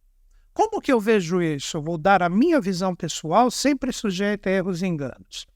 Como 0.53 0.79
que 0.79 0.93
eu 0.93 0.99
vejo 0.99 1.41
isso? 1.41 1.77
Eu 1.77 1.81
vou 1.81 1.97
dar 1.97 2.21
a 2.21 2.29
minha 2.29 2.61
visão 2.61 2.95
pessoal, 2.95 3.49
sempre 3.49 3.91
sujeita 3.91 4.49
a 4.49 4.53
erros 4.53 4.81
e 4.81 4.85
enganos. 4.85 5.47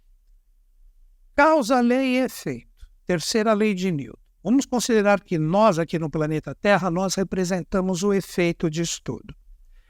Causa, 1.36 1.80
lei 1.80 2.16
e 2.16 2.18
efeito. 2.18 2.68
Terceira 3.06 3.54
lei 3.54 3.75
de 3.75 3.92
Newton. 3.92 4.18
Vamos 4.44 4.66
considerar 4.66 5.22
que 5.22 5.38
nós, 5.38 5.77
aqui 5.77 6.00
no 6.00 6.10
planeta 6.10 6.56
Terra, 6.56 6.89
nós 6.89 7.13
representamos 7.16 8.01
o 8.01 8.12
efeito 8.12 8.70
disso 8.70 9.00
tudo. 9.04 9.36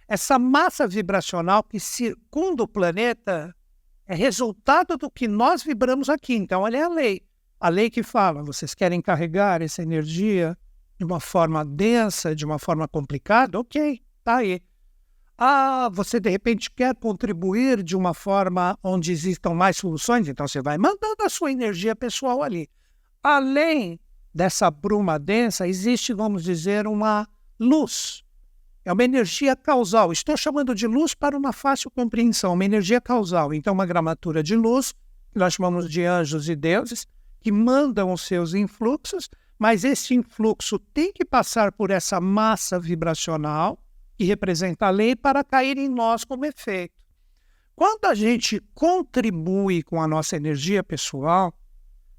Essa 0.07 0.39
massa 0.39 0.87
vibracional 0.87 1.63
que 1.63 1.79
circunda 1.79 2.63
o 2.63 2.67
planeta 2.67 3.53
é 4.05 4.15
resultado 4.15 4.95
do 4.95 5.11
que 5.11 5.27
nós 5.27 5.61
vibramos 5.61 6.07
aqui. 6.07 6.35
Então, 6.35 6.61
olha 6.61 6.85
a 6.85 6.89
lei. 6.89 7.21
A 7.59 7.67
lei 7.67 7.89
que 7.89 8.03
fala, 8.03 8.41
vocês 8.41 8.73
querem 8.73 9.01
carregar 9.01 9.61
essa 9.61 9.81
energia 9.81 10.57
de 10.97 11.03
uma 11.03 11.19
forma 11.19 11.65
densa, 11.65 12.33
de 12.33 12.45
uma 12.45 12.57
forma 12.57 12.87
complicada? 12.87 13.59
Ok, 13.59 14.01
tá 14.23 14.37
aí. 14.37 14.61
Ah, 15.37 15.89
você 15.91 16.19
de 16.19 16.29
repente 16.29 16.71
quer 16.71 16.95
contribuir 16.95 17.83
de 17.83 17.95
uma 17.95 18.13
forma 18.13 18.77
onde 18.81 19.11
existam 19.11 19.53
mais 19.53 19.77
soluções? 19.77 20.27
Então 20.27 20.47
você 20.47 20.61
vai 20.61 20.77
mandando 20.77 21.21
a 21.21 21.29
sua 21.29 21.51
energia 21.51 21.95
pessoal 21.95 22.41
ali. 22.41 22.69
Além 23.21 23.99
dessa 24.33 24.71
bruma 24.71 25.19
densa, 25.19 25.67
existe, 25.67 26.13
vamos 26.13 26.43
dizer, 26.43 26.87
uma 26.87 27.27
luz 27.59 28.23
É 28.87 28.93
uma 28.93 29.03
energia 29.03 29.53
causal. 29.53 30.13
Estou 30.13 30.37
chamando 30.37 30.73
de 30.73 30.87
luz 30.87 31.13
para 31.13 31.37
uma 31.37 31.51
fácil 31.51 31.91
compreensão, 31.91 32.53
uma 32.53 32.63
energia 32.63 33.01
causal. 33.01 33.53
Então, 33.53 33.73
uma 33.73 33.85
gramatura 33.85 34.41
de 34.41 34.55
luz, 34.55 34.93
que 35.29 35.37
nós 35.37 35.55
chamamos 35.55 35.89
de 35.89 36.05
anjos 36.05 36.47
e 36.47 36.55
deuses, 36.55 37.05
que 37.41 37.51
mandam 37.51 38.13
os 38.13 38.21
seus 38.21 38.53
influxos, 38.53 39.29
mas 39.59 39.83
esse 39.83 40.15
influxo 40.15 40.79
tem 40.79 41.11
que 41.11 41.25
passar 41.25 41.73
por 41.73 41.91
essa 41.91 42.21
massa 42.21 42.79
vibracional, 42.79 43.77
que 44.15 44.23
representa 44.23 44.85
a 44.85 44.89
lei, 44.89 45.17
para 45.17 45.43
cair 45.43 45.77
em 45.77 45.89
nós 45.89 46.23
como 46.23 46.45
efeito. 46.45 46.95
Quando 47.75 48.05
a 48.05 48.15
gente 48.15 48.61
contribui 48.73 49.83
com 49.83 50.01
a 50.01 50.07
nossa 50.07 50.37
energia 50.37 50.81
pessoal, 50.81 51.53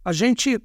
a 0.05 0.13
gente 0.13 0.61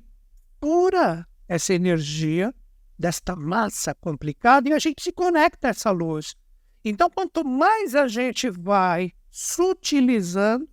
cura 0.60 1.26
essa 1.48 1.74
energia 1.74 2.54
desta 2.98 3.36
massa 3.36 3.94
complicada 3.96 4.70
e 4.70 4.74
a 4.74 4.80
gente 4.80 5.02
se 5.02 5.12
conecta 5.12 5.68
a 5.68 5.72
essa 5.72 5.92
luz. 5.92 6.36
Então, 6.86 7.10
quanto 7.10 7.46
mais 7.46 7.96
a 7.96 8.08
gente 8.08 8.50
vai 8.50 9.12
sutilizando 9.32 10.68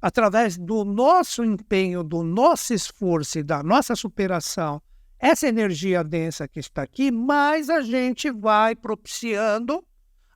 através 0.00 0.56
do 0.56 0.84
nosso 0.84 1.44
empenho, 1.44 2.02
do 2.02 2.22
nosso 2.22 2.74
esforço 2.74 3.38
e 3.38 3.42
da 3.42 3.62
nossa 3.62 3.96
superação, 3.96 4.82
essa 5.18 5.48
energia 5.48 6.04
densa 6.04 6.46
que 6.46 6.60
está 6.60 6.82
aqui, 6.82 7.10
mais 7.10 7.70
a 7.70 7.80
gente 7.80 8.30
vai 8.30 8.76
propiciando 8.76 9.84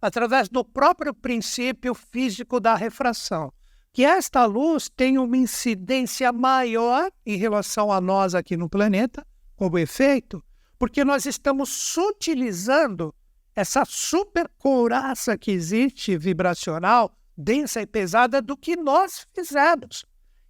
através 0.00 0.48
do 0.48 0.64
próprio 0.64 1.12
princípio 1.12 1.94
físico 1.94 2.58
da 2.58 2.74
refração, 2.74 3.52
que 3.92 4.04
esta 4.04 4.46
luz 4.46 4.88
tem 4.88 5.18
uma 5.18 5.36
incidência 5.36 6.32
maior 6.32 7.10
em 7.26 7.36
relação 7.36 7.92
a 7.92 8.00
nós 8.00 8.34
aqui 8.34 8.56
no 8.56 8.68
planeta, 8.68 9.26
como 9.54 9.78
efeito, 9.78 10.42
porque 10.80 11.04
nós 11.04 11.26
estamos 11.26 11.68
sutilizando 11.68 13.14
essa 13.54 13.84
super 13.84 14.50
couraça 14.56 15.36
que 15.36 15.50
existe 15.50 16.16
vibracional, 16.16 17.14
densa 17.36 17.82
e 17.82 17.86
pesada 17.86 18.40
do 18.40 18.56
que 18.56 18.76
nós 18.76 19.26
fizemos. 19.34 20.06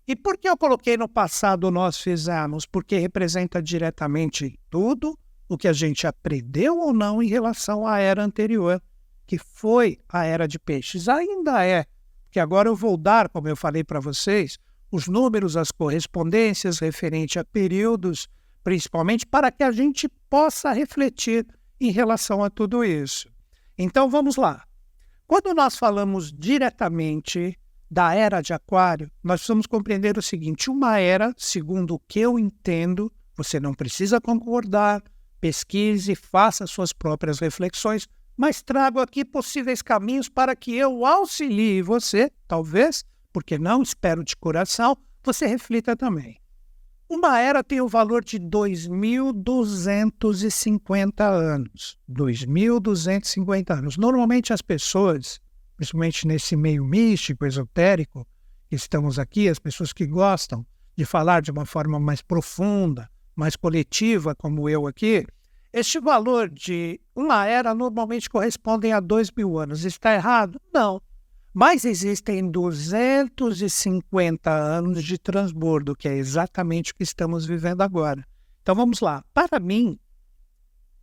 E 0.07 0.15
por 0.15 0.39
que 0.39 0.49
eu 0.49 0.57
coloquei 0.57 0.97
no 0.97 1.09
passado 1.09 1.69
nós 1.69 1.99
fizemos? 1.99 2.65
Porque 2.65 2.97
representa 2.97 3.61
diretamente 3.61 4.57
tudo 4.71 5.19
o 5.49 5.59
que 5.59 5.67
a 5.67 5.73
gente 5.73 6.07
aprendeu 6.07 6.79
ou 6.79 6.95
não 6.95 7.21
em 7.21 7.27
relação 7.27 7.85
à 7.85 7.99
era 7.99 8.23
anterior 8.23 8.81
que 9.27 9.37
foi 9.37 9.99
a 10.09 10.25
era 10.25 10.47
de 10.47 10.61
peixes. 10.61 11.09
Ainda 11.09 11.65
é, 11.65 11.85
que 12.31 12.39
agora 12.39 12.69
eu 12.69 12.77
vou 12.77 12.97
dar, 12.97 13.29
como 13.29 13.49
eu 13.49 13.57
falei 13.57 13.83
para 13.83 13.99
vocês, 13.99 14.59
os 14.93 15.09
números, 15.09 15.57
as 15.57 15.73
correspondências 15.73 16.79
referente 16.79 17.37
a 17.37 17.45
períodos, 17.45 18.29
principalmente 18.63 19.27
para 19.27 19.51
que 19.51 19.63
a 19.63 19.73
gente 19.73 20.09
possa 20.29 20.73
refletir 20.73 21.47
em 21.81 21.91
relação 21.91 22.45
a 22.45 22.51
tudo 22.51 22.85
isso. 22.85 23.29
Então 23.77 24.11
vamos 24.11 24.37
lá. 24.37 24.65
Quando 25.27 25.55
nós 25.55 25.77
falamos 25.77 26.33
diretamente 26.33 27.59
da 27.91 28.15
era 28.15 28.41
de 28.41 28.53
Aquário, 28.53 29.11
nós 29.23 29.41
precisamos 29.41 29.67
compreender 29.67 30.19
o 30.19 30.23
seguinte: 30.23 30.71
uma 30.71 30.99
era, 30.99 31.35
segundo 31.37 31.95
o 31.95 31.99
que 32.01 32.21
eu 32.21 32.39
entendo, 32.39 33.13
você 33.37 33.59
não 33.59 33.73
precisa 33.73 34.21
concordar, 34.21 35.03
pesquise, 35.41 36.15
faça 36.15 36.67
suas 36.67 36.93
próprias 36.93 37.39
reflexões, 37.39 38.07
mas 38.37 38.63
trago 38.63 39.01
aqui 39.01 39.25
possíveis 39.25 39.83
caminhos 39.83 40.29
para 40.29 40.55
que 40.55 40.75
eu 40.75 41.05
auxilie 41.05 41.83
você, 41.83 42.31
talvez, 42.47 43.05
porque 43.33 43.59
não 43.59 43.83
espero 43.83 44.23
de 44.25 44.37
coração, 44.37 44.97
você 45.23 45.47
reflita 45.47 45.97
também. 45.97 46.41
Uma 47.11 47.39
era 47.41 47.63
tem 47.65 47.81
o 47.81 47.89
valor 47.89 48.23
de 48.23 48.39
2.250 48.39 51.23
anos. 51.23 51.99
2.250 52.09 53.77
anos. 53.77 53.97
Normalmente 53.97 54.53
as 54.53 54.63
pessoas, 54.63 55.41
principalmente 55.77 56.25
nesse 56.25 56.55
meio 56.55 56.85
místico, 56.85 57.45
esotérico, 57.45 58.25
que 58.69 58.77
estamos 58.77 59.19
aqui, 59.19 59.49
as 59.49 59.59
pessoas 59.59 59.93
que 59.93 60.07
gostam 60.07 60.65
de 60.97 61.05
falar 61.05 61.43
de 61.43 61.51
uma 61.51 61.67
forma 61.67 61.99
mais 61.99 62.23
profunda, 62.23 63.11
mais 63.35 63.57
coletiva, 63.57 64.33
como 64.37 64.69
eu 64.69 64.87
aqui, 64.87 65.27
este 65.73 65.99
valor 65.99 66.49
de 66.49 67.01
uma 67.13 67.45
era 67.45 67.75
normalmente 67.75 68.31
corresponde 68.31 68.93
a 68.93 69.01
dois 69.01 69.33
mil 69.37 69.59
anos. 69.59 69.85
Está 69.85 70.15
errado? 70.15 70.61
Não. 70.73 71.03
Mas 71.53 71.85
existem 71.85 72.49
250 72.49 74.51
anos 74.51 75.03
de 75.03 75.19
transbordo, 75.19 75.97
que 75.97 76.09
é 76.09 76.17
exatamente 76.17 76.93
o 76.93 76.95
que 76.95 77.03
estamos 77.03 77.45
vivendo 77.45 77.83
agora. 77.83 78.25
Então 78.63 78.75
vamos 78.75 79.01
lá. 79.01 79.25
Para 79.35 79.59
mim, 79.59 79.99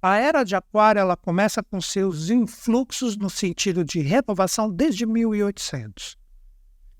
a 0.01 0.17
era 0.17 0.43
de 0.43 0.55
Aquário 0.55 0.99
ela 0.99 1.17
começa 1.17 1.61
com 1.61 1.81
seus 1.81 2.29
influxos 2.29 3.17
no 3.17 3.29
sentido 3.29 3.83
de 3.83 3.99
renovação 3.99 4.71
desde 4.71 5.05
1800. 5.05 6.17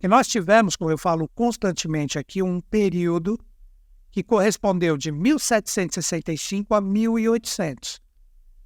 E 0.04 0.08
nós 0.08 0.28
tivemos, 0.28 0.76
como 0.76 0.92
eu 0.92 0.98
falo 0.98 1.28
constantemente 1.30 2.20
aqui, 2.20 2.44
um 2.44 2.60
período 2.60 3.40
que 4.12 4.24
correspondeu 4.24 4.98
de 4.98 5.12
1765 5.12 6.76
a 6.76 6.82
1800, 6.82 8.02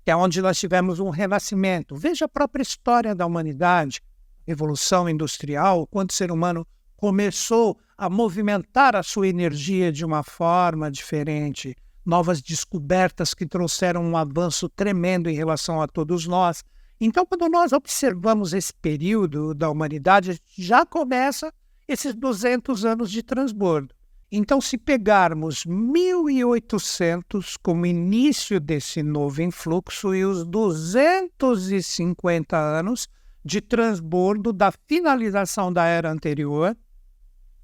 que 0.04 0.10
é 0.10 0.15
onde 0.15 0.41
nós 0.41 0.58
tivemos 0.58 1.00
um 1.00 1.10
renascimento. 1.10 1.96
Veja 1.96 2.26
a 2.26 2.30
própria 2.30 2.63
história 2.63 3.13
da 3.13 3.26
humanidade, 3.26 4.02
evolução 4.47 5.10
industrial, 5.10 5.86
quando 5.88 6.10
o 6.10 6.13
ser 6.13 6.32
humano 6.32 6.65
começou 6.95 7.77
a 7.97 8.10
movimentar 8.10 8.95
a 8.95 9.04
sua 9.04 9.27
energia 9.27 9.91
de 9.91 10.06
uma 10.06 10.23
forma 10.23 10.89
diferente, 10.89 11.75
novas 12.06 12.41
descobertas 12.41 13.34
que 13.34 13.45
trouxeram 13.45 14.04
um 14.04 14.17
avanço 14.17 14.67
tremendo 14.69 15.30
em 15.30 15.36
relação 15.36 15.82
a 15.82 15.88
todos 15.88 16.27
nós. 16.27 16.63
Então, 16.99 17.25
quando 17.25 17.49
nós 17.49 17.73
observamos 17.73 18.54
esse 18.54 18.73
período 18.73 19.54
da 19.54 19.69
humanidade, 19.69 20.39
já 20.58 20.86
começa 20.86 21.54
esses 21.88 22.13
200 22.13 22.86
anos 22.86 23.12
de 23.12 23.23
transbordo. 23.23 23.93
Então, 24.32 24.62
se 24.62 24.77
pegarmos 24.77 25.65
1800 25.65 27.58
como 27.58 27.86
início 27.86 28.60
desse 28.60 29.04
novo 29.04 29.41
influxo 29.41 30.15
e 30.15 30.23
os 30.23 30.45
250 30.45 32.58
anos 32.58 33.10
de 33.43 33.62
transbordo 33.62 34.54
da 34.54 34.71
finalização 34.71 35.71
da 35.71 35.86
era 35.86 36.12
anterior, 36.12 36.75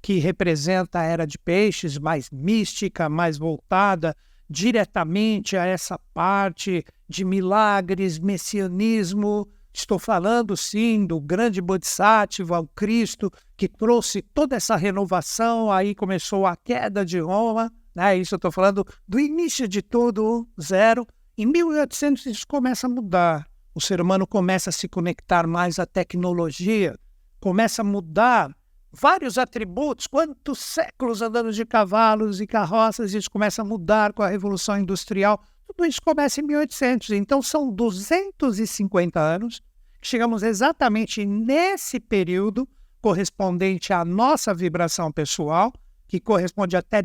que 0.00 0.18
representa 0.18 1.00
a 1.00 1.04
era 1.04 1.26
de 1.26 1.38
peixes 1.38 1.98
mais 1.98 2.30
mística, 2.30 3.08
mais 3.08 3.38
voltada 3.38 4.16
diretamente 4.50 5.56
a 5.56 5.66
essa 5.66 5.98
parte 6.14 6.84
de 7.08 7.24
milagres, 7.24 8.18
messianismo, 8.18 9.48
Estou 9.72 9.98
falando, 9.98 10.56
sim, 10.56 11.06
do 11.06 11.20
grande 11.20 11.60
Bodhisattva, 11.60 12.58
o 12.58 12.66
Cristo, 12.66 13.30
que 13.56 13.68
trouxe 13.68 14.22
toda 14.22 14.56
essa 14.56 14.74
renovação, 14.74 15.70
aí 15.70 15.94
começou 15.94 16.46
a 16.46 16.56
queda 16.56 17.04
de 17.04 17.20
Roma, 17.20 17.72
né? 17.94 18.16
isso 18.16 18.34
eu 18.34 18.38
estou 18.38 18.50
falando 18.50 18.84
do 19.06 19.20
início 19.20 19.68
de 19.68 19.80
tudo, 19.80 20.48
zero. 20.60 21.06
Em 21.36 21.46
1800 21.46 22.26
isso 22.26 22.46
começa 22.48 22.88
a 22.88 22.90
mudar. 22.90 23.47
O 23.74 23.80
ser 23.80 24.00
humano 24.00 24.26
começa 24.26 24.70
a 24.70 24.72
se 24.72 24.88
conectar 24.88 25.46
mais 25.46 25.78
à 25.78 25.86
tecnologia, 25.86 26.98
começa 27.40 27.82
a 27.82 27.84
mudar 27.84 28.54
vários 28.92 29.38
atributos. 29.38 30.06
Quantos 30.06 30.58
séculos 30.58 31.22
andando 31.22 31.52
de 31.52 31.64
cavalos 31.64 32.40
e 32.40 32.46
carroças, 32.46 33.14
isso 33.14 33.30
começa 33.30 33.62
a 33.62 33.64
mudar 33.64 34.12
com 34.12 34.22
a 34.22 34.28
Revolução 34.28 34.78
Industrial. 34.78 35.40
Tudo 35.66 35.86
isso 35.86 36.00
começa 36.02 36.40
em 36.40 36.44
1800. 36.44 37.10
Então, 37.10 37.40
são 37.40 37.70
250 37.70 39.20
anos 39.20 39.62
chegamos 40.00 40.42
exatamente 40.42 41.24
nesse 41.26 42.00
período 42.00 42.68
correspondente 43.00 43.92
à 43.92 44.04
nossa 44.04 44.54
vibração 44.54 45.12
pessoal, 45.12 45.72
que 46.06 46.20
corresponde 46.20 46.76
até 46.76 47.02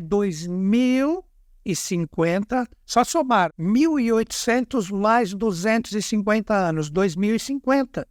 2050, 1.64 2.68
só 2.84 3.02
somar 3.02 3.50
1.800 3.58 4.92
mais 4.92 5.32
250 5.32 6.54
anos, 6.54 6.90
2050. 6.90 8.06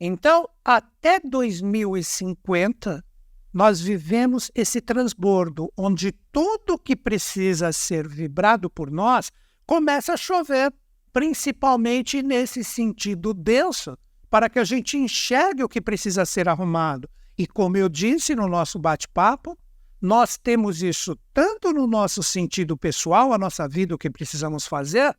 Então, 0.00 0.48
até 0.64 1.20
2050, 1.20 3.04
nós 3.52 3.80
vivemos 3.80 4.50
esse 4.54 4.80
transbordo, 4.80 5.70
onde 5.76 6.12
tudo 6.32 6.78
que 6.78 6.96
precisa 6.96 7.72
ser 7.72 8.08
vibrado 8.08 8.70
por 8.70 8.90
nós 8.90 9.30
começa 9.66 10.14
a 10.14 10.16
chover 10.16 10.72
principalmente 11.12 12.22
nesse 12.22 12.62
sentido 12.62 13.34
denso, 13.34 13.98
para 14.30 14.48
que 14.48 14.60
a 14.60 14.64
gente 14.64 14.96
enxergue 14.96 15.64
o 15.64 15.68
que 15.68 15.80
precisa 15.80 16.24
ser 16.24 16.48
arrumado. 16.48 17.10
E 17.36 17.46
como 17.46 17.76
eu 17.76 17.88
disse 17.88 18.34
no 18.34 18.46
nosso 18.46 18.78
bate-papo, 18.78 19.58
nós 20.00 20.38
temos 20.38 20.82
isso 20.82 21.16
tanto 21.34 21.72
no 21.72 21.86
nosso 21.86 22.22
sentido 22.22 22.76
pessoal, 22.76 23.32
a 23.32 23.38
nossa 23.38 23.68
vida, 23.68 23.94
o 23.94 23.98
que 23.98 24.08
precisamos 24.08 24.66
fazer, 24.66 25.14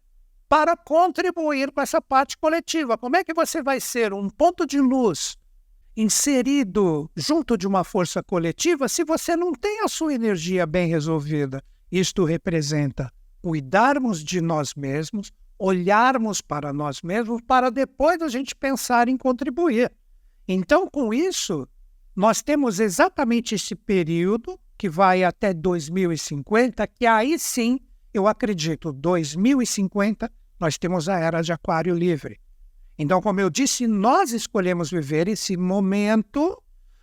para 0.50 0.76
contribuir 0.76 1.72
com 1.72 1.80
essa 1.80 2.02
parte 2.02 2.38
coletiva. 2.38 2.98
Como 2.98 3.16
é 3.16 3.24
que 3.24 3.34
você 3.34 3.62
vai 3.62 3.80
ser 3.80 4.12
um 4.12 4.30
ponto 4.30 4.66
de 4.66 4.80
luz 4.82 5.38
inserido 5.96 7.10
junto 7.16 7.58
de 7.58 7.68
uma 7.68 7.84
força 7.84 8.24
coletiva 8.24 8.88
se 8.88 9.04
você 9.04 9.36
não 9.36 9.54
tem 9.54 9.82
a 9.82 9.88
sua 9.88 10.14
energia 10.14 10.66
bem 10.66 10.88
resolvida? 10.88 11.64
Isto 11.92 12.24
representa 12.24 13.12
cuidarmos 13.42 14.24
de 14.24 14.42
nós 14.42 14.74
mesmos, 14.74 15.32
olharmos 15.58 16.42
para 16.42 16.74
nós 16.74 17.02
mesmos 17.02 17.42
para 17.46 17.70
depois 17.70 18.22
a 18.22 18.30
gente 18.30 18.56
pensar 18.56 19.08
em 19.08 19.18
contribuir. 19.18 19.92
Então, 20.48 20.88
com 20.88 21.14
isso, 21.14 21.68
nós 22.16 22.42
temos 22.42 22.80
exatamente 22.80 23.56
esse 23.56 23.76
período 23.76 24.60
que 24.82 24.90
vai 24.90 25.24
até 25.24 25.54
2050, 25.54 26.88
que 26.88 27.06
aí 27.06 27.38
sim, 27.38 27.80
eu 28.12 28.26
acredito, 28.26 28.92
2050, 28.92 30.28
nós 30.60 30.76
temos 30.76 31.08
a 31.08 31.20
era 31.20 31.44
de 31.44 31.54
Aquário 31.54 31.94
livre. 31.94 32.40
Então, 32.98 33.22
como 33.22 33.40
eu 33.40 33.48
disse, 33.48 33.86
nós 33.86 34.32
escolhemos 34.32 34.90
viver 34.90 35.28
esse 35.28 35.56
momento 35.56 36.60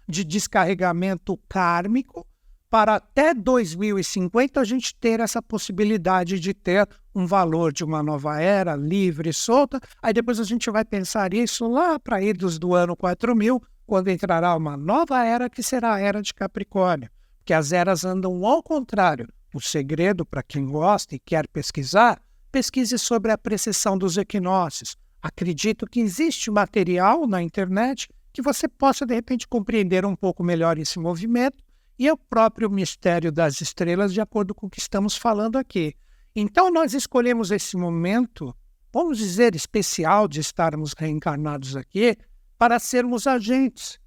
de 0.09 0.25
descarregamento 0.25 1.38
kármico 1.49 2.27
para 2.69 2.97
até 2.97 3.33
2050 3.33 4.61
a 4.61 4.64
gente 4.64 4.93
ter 4.97 5.21
essa 5.21 5.41
possibilidade 5.41 6.41
de 6.41 6.53
ter 6.53 6.85
um 7.14 7.29
valor 7.29 7.73
de 7.73 7.85
uma 7.85 8.03
nova 8.03 8.41
era 8.41 8.75
livre, 8.75 9.33
solta. 9.33 9.79
Aí 10.03 10.12
depois 10.12 10.41
a 10.41 10.45
gente 10.45 10.69
vai 10.69 10.85
pensar 10.85 11.33
isso 11.33 11.69
lá 11.69 11.97
para 11.97 12.21
idos 12.21 12.59
do 12.59 12.75
ano 12.75 12.97
4000, 12.97 13.62
quando 13.87 14.09
entrará 14.09 14.57
uma 14.57 14.77
nova 14.77 15.25
era 15.25 15.49
que 15.49 15.62
será 15.62 15.95
a 15.95 16.01
era 16.01 16.21
de 16.21 16.35
Capricórnio, 16.35 17.09
que 17.48 17.54
as 17.54 17.72
eras 17.72 18.04
andam 18.04 18.44
ao 18.44 18.62
contrário. 18.62 19.26
O 19.54 19.58
segredo 19.58 20.22
para 20.26 20.42
quem 20.42 20.66
gosta 20.66 21.14
e 21.14 21.18
quer 21.18 21.48
pesquisar, 21.48 22.22
pesquise 22.52 22.98
sobre 22.98 23.32
a 23.32 23.38
precessão 23.38 23.96
dos 23.96 24.18
equinócios. 24.18 24.98
Acredito 25.22 25.87
que 25.87 25.98
existe 25.98 26.50
material 26.50 27.26
na 27.26 27.42
internet 27.42 28.06
que 28.34 28.42
você 28.42 28.68
possa 28.68 29.06
de 29.06 29.14
repente 29.14 29.48
compreender 29.48 30.04
um 30.04 30.14
pouco 30.14 30.44
melhor 30.44 30.76
esse 30.76 30.98
movimento 30.98 31.56
e 31.98 32.06
é 32.06 32.12
o 32.12 32.18
próprio 32.18 32.68
mistério 32.68 33.32
das 33.32 33.62
estrelas, 33.62 34.12
de 34.12 34.20
acordo 34.20 34.54
com 34.54 34.66
o 34.66 34.70
que 34.70 34.78
estamos 34.78 35.16
falando 35.16 35.56
aqui. 35.56 35.94
Então, 36.37 36.70
nós 36.70 36.92
escolhemos 36.92 37.50
esse 37.50 37.78
momento, 37.78 38.54
vamos 38.92 39.16
dizer, 39.16 39.54
especial 39.54 40.28
de 40.28 40.40
estarmos 40.40 40.92
reencarnados 40.92 41.76
aqui, 41.76 42.14
para 42.58 42.78
sermos 42.78 43.26
agentes, 43.26 43.98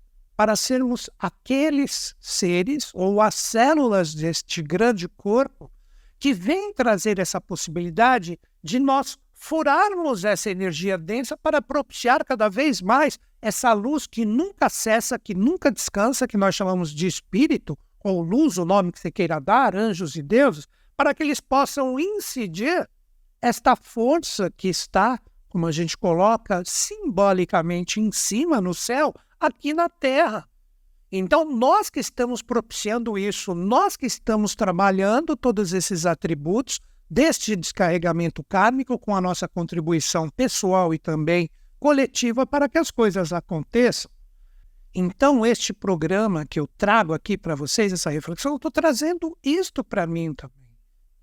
para 0.41 0.55
sermos 0.55 1.07
aqueles 1.19 2.15
seres 2.19 2.89
ou 2.95 3.21
as 3.21 3.35
células 3.35 4.15
deste 4.15 4.59
grande 4.63 5.07
corpo 5.07 5.71
que 6.19 6.33
vem 6.33 6.73
trazer 6.73 7.19
essa 7.19 7.39
possibilidade 7.39 8.39
de 8.63 8.79
nós 8.79 9.19
furarmos 9.35 10.25
essa 10.25 10.49
energia 10.49 10.97
densa 10.97 11.37
para 11.37 11.61
propiciar 11.61 12.25
cada 12.25 12.49
vez 12.49 12.81
mais 12.81 13.19
essa 13.39 13.71
luz 13.73 14.07
que 14.07 14.25
nunca 14.25 14.67
cessa, 14.67 15.19
que 15.19 15.35
nunca 15.35 15.71
descansa, 15.71 16.27
que 16.27 16.37
nós 16.37 16.55
chamamos 16.55 16.91
de 16.91 17.05
espírito, 17.05 17.77
ou 18.03 18.23
luz, 18.23 18.57
o 18.57 18.65
nome 18.65 18.91
que 18.91 18.99
você 18.99 19.11
queira 19.11 19.39
dar, 19.39 19.75
anjos 19.75 20.15
e 20.15 20.23
deuses, 20.23 20.67
para 20.97 21.13
que 21.13 21.21
eles 21.21 21.39
possam 21.39 21.99
incidir 21.99 22.89
esta 23.39 23.75
força 23.75 24.49
que 24.49 24.69
está, 24.69 25.19
como 25.49 25.67
a 25.67 25.71
gente 25.71 25.95
coloca, 25.95 26.63
simbolicamente 26.65 28.01
em 28.01 28.11
cima 28.11 28.59
no 28.59 28.73
céu, 28.73 29.13
aqui 29.41 29.73
na 29.73 29.89
terra. 29.89 30.47
Então, 31.11 31.43
nós 31.43 31.89
que 31.89 31.99
estamos 31.99 32.41
propiciando 32.41 33.17
isso, 33.17 33.53
nós 33.53 33.97
que 33.97 34.05
estamos 34.05 34.55
trabalhando 34.55 35.35
todos 35.35 35.73
esses 35.73 36.05
atributos 36.05 36.79
deste 37.09 37.55
descarregamento 37.55 38.41
kármico 38.43 38.97
com 38.97 39.13
a 39.13 39.19
nossa 39.19 39.47
contribuição 39.47 40.29
pessoal 40.29 40.93
e 40.93 40.99
também 40.99 41.49
coletiva 41.79 42.45
para 42.45 42.69
que 42.69 42.77
as 42.77 42.91
coisas 42.91 43.33
aconteçam. 43.33 44.09
Então, 44.93 45.45
este 45.45 45.73
programa 45.73 46.45
que 46.45 46.59
eu 46.59 46.67
trago 46.77 47.13
aqui 47.13 47.37
para 47.37 47.55
vocês, 47.55 47.91
essa 47.91 48.09
reflexão, 48.09 48.53
eu 48.53 48.57
estou 48.57 48.71
trazendo 48.71 49.37
isto 49.43 49.83
para 49.83 50.05
mim 50.05 50.33
também. 50.33 50.61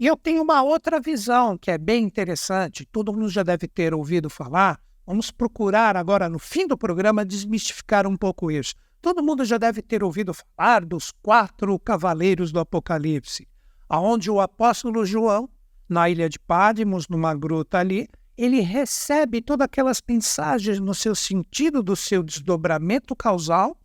E 0.00 0.06
eu 0.06 0.16
tenho 0.16 0.42
uma 0.42 0.62
outra 0.62 1.00
visão 1.00 1.56
que 1.56 1.70
é 1.70 1.78
bem 1.78 2.04
interessante, 2.04 2.86
todo 2.86 3.12
mundo 3.12 3.28
já 3.28 3.42
deve 3.42 3.66
ter 3.66 3.94
ouvido 3.94 4.28
falar. 4.28 4.80
Vamos 5.08 5.30
procurar 5.30 5.96
agora, 5.96 6.28
no 6.28 6.38
fim 6.38 6.66
do 6.66 6.76
programa, 6.76 7.24
desmistificar 7.24 8.06
um 8.06 8.14
pouco 8.14 8.50
isso. 8.50 8.74
Todo 9.00 9.22
mundo 9.22 9.42
já 9.42 9.56
deve 9.56 9.80
ter 9.80 10.04
ouvido 10.04 10.34
falar 10.34 10.84
dos 10.84 11.10
quatro 11.22 11.78
cavaleiros 11.78 12.52
do 12.52 12.60
Apocalipse, 12.60 13.48
aonde 13.88 14.30
o 14.30 14.38
apóstolo 14.38 15.06
João, 15.06 15.48
na 15.88 16.10
ilha 16.10 16.28
de 16.28 16.38
Patmos, 16.38 17.08
numa 17.08 17.34
gruta 17.34 17.78
ali, 17.78 18.06
ele 18.36 18.60
recebe 18.60 19.40
todas 19.40 19.64
aquelas 19.64 20.02
mensagens 20.06 20.78
no 20.78 20.94
seu 20.94 21.14
sentido 21.14 21.82
do 21.82 21.96
seu 21.96 22.22
desdobramento 22.22 23.16
causal, 23.16 23.80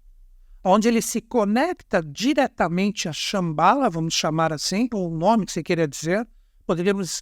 onde 0.62 0.90
ele 0.90 1.02
se 1.02 1.22
conecta 1.22 2.04
diretamente 2.04 3.08
a 3.08 3.14
Shambhala, 3.14 3.90
vamos 3.90 4.14
chamar 4.14 4.52
assim, 4.52 4.90
ou 4.94 5.10
o 5.10 5.18
nome 5.18 5.46
que 5.46 5.54
você 5.54 5.64
queira 5.64 5.88
dizer, 5.88 6.28
poderíamos 6.66 7.22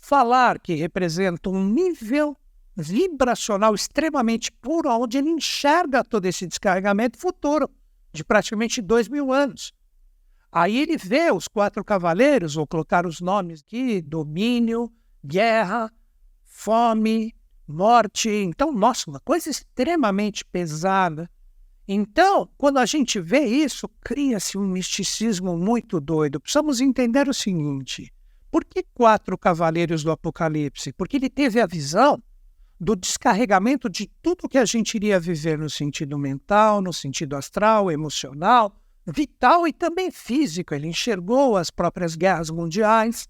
falar 0.00 0.58
que 0.58 0.74
representa 0.74 1.48
um 1.48 1.64
nível 1.64 2.36
vibracional 2.76 3.74
extremamente 3.74 4.52
puro, 4.52 4.90
onde 4.90 5.16
ele 5.16 5.30
enxerga 5.30 6.04
todo 6.04 6.26
esse 6.26 6.46
descarregamento 6.46 7.18
futuro, 7.18 7.70
de 8.12 8.22
praticamente 8.22 8.82
dois 8.82 9.08
mil 9.08 9.32
anos. 9.32 9.72
Aí 10.52 10.78
ele 10.78 10.96
vê 10.96 11.32
os 11.32 11.48
quatro 11.48 11.84
cavaleiros, 11.84 12.54
vou 12.54 12.66
colocar 12.66 13.06
os 13.06 13.20
nomes 13.20 13.62
aqui: 13.62 14.00
domínio, 14.00 14.92
guerra, 15.24 15.90
fome, 16.44 17.34
morte. 17.66 18.28
Então, 18.28 18.72
nossa, 18.72 19.10
uma 19.10 19.20
coisa 19.20 19.50
extremamente 19.50 20.44
pesada. 20.44 21.30
Então, 21.88 22.48
quando 22.58 22.78
a 22.78 22.86
gente 22.86 23.20
vê 23.20 23.44
isso, 23.44 23.88
cria-se 24.00 24.58
um 24.58 24.66
misticismo 24.66 25.56
muito 25.56 26.00
doido. 26.00 26.40
Precisamos 26.40 26.80
entender 26.80 27.28
o 27.28 27.34
seguinte: 27.34 28.12
por 28.50 28.64
que 28.64 28.82
quatro 28.94 29.36
cavaleiros 29.38 30.02
do 30.02 30.10
Apocalipse? 30.10 30.92
Porque 30.92 31.16
ele 31.16 31.30
teve 31.30 31.60
a 31.60 31.66
visão 31.66 32.22
do 32.78 32.94
descarregamento 32.94 33.88
de 33.88 34.10
tudo 34.22 34.48
que 34.48 34.58
a 34.58 34.64
gente 34.64 34.94
iria 34.94 35.18
viver 35.18 35.58
no 35.58 35.70
sentido 35.70 36.18
mental, 36.18 36.80
no 36.80 36.92
sentido 36.92 37.36
astral, 37.36 37.90
emocional, 37.90 38.76
vital 39.06 39.66
e 39.66 39.72
também 39.72 40.10
físico. 40.10 40.74
Ele 40.74 40.88
enxergou 40.88 41.56
as 41.56 41.70
próprias 41.70 42.14
guerras 42.14 42.50
mundiais 42.50 43.28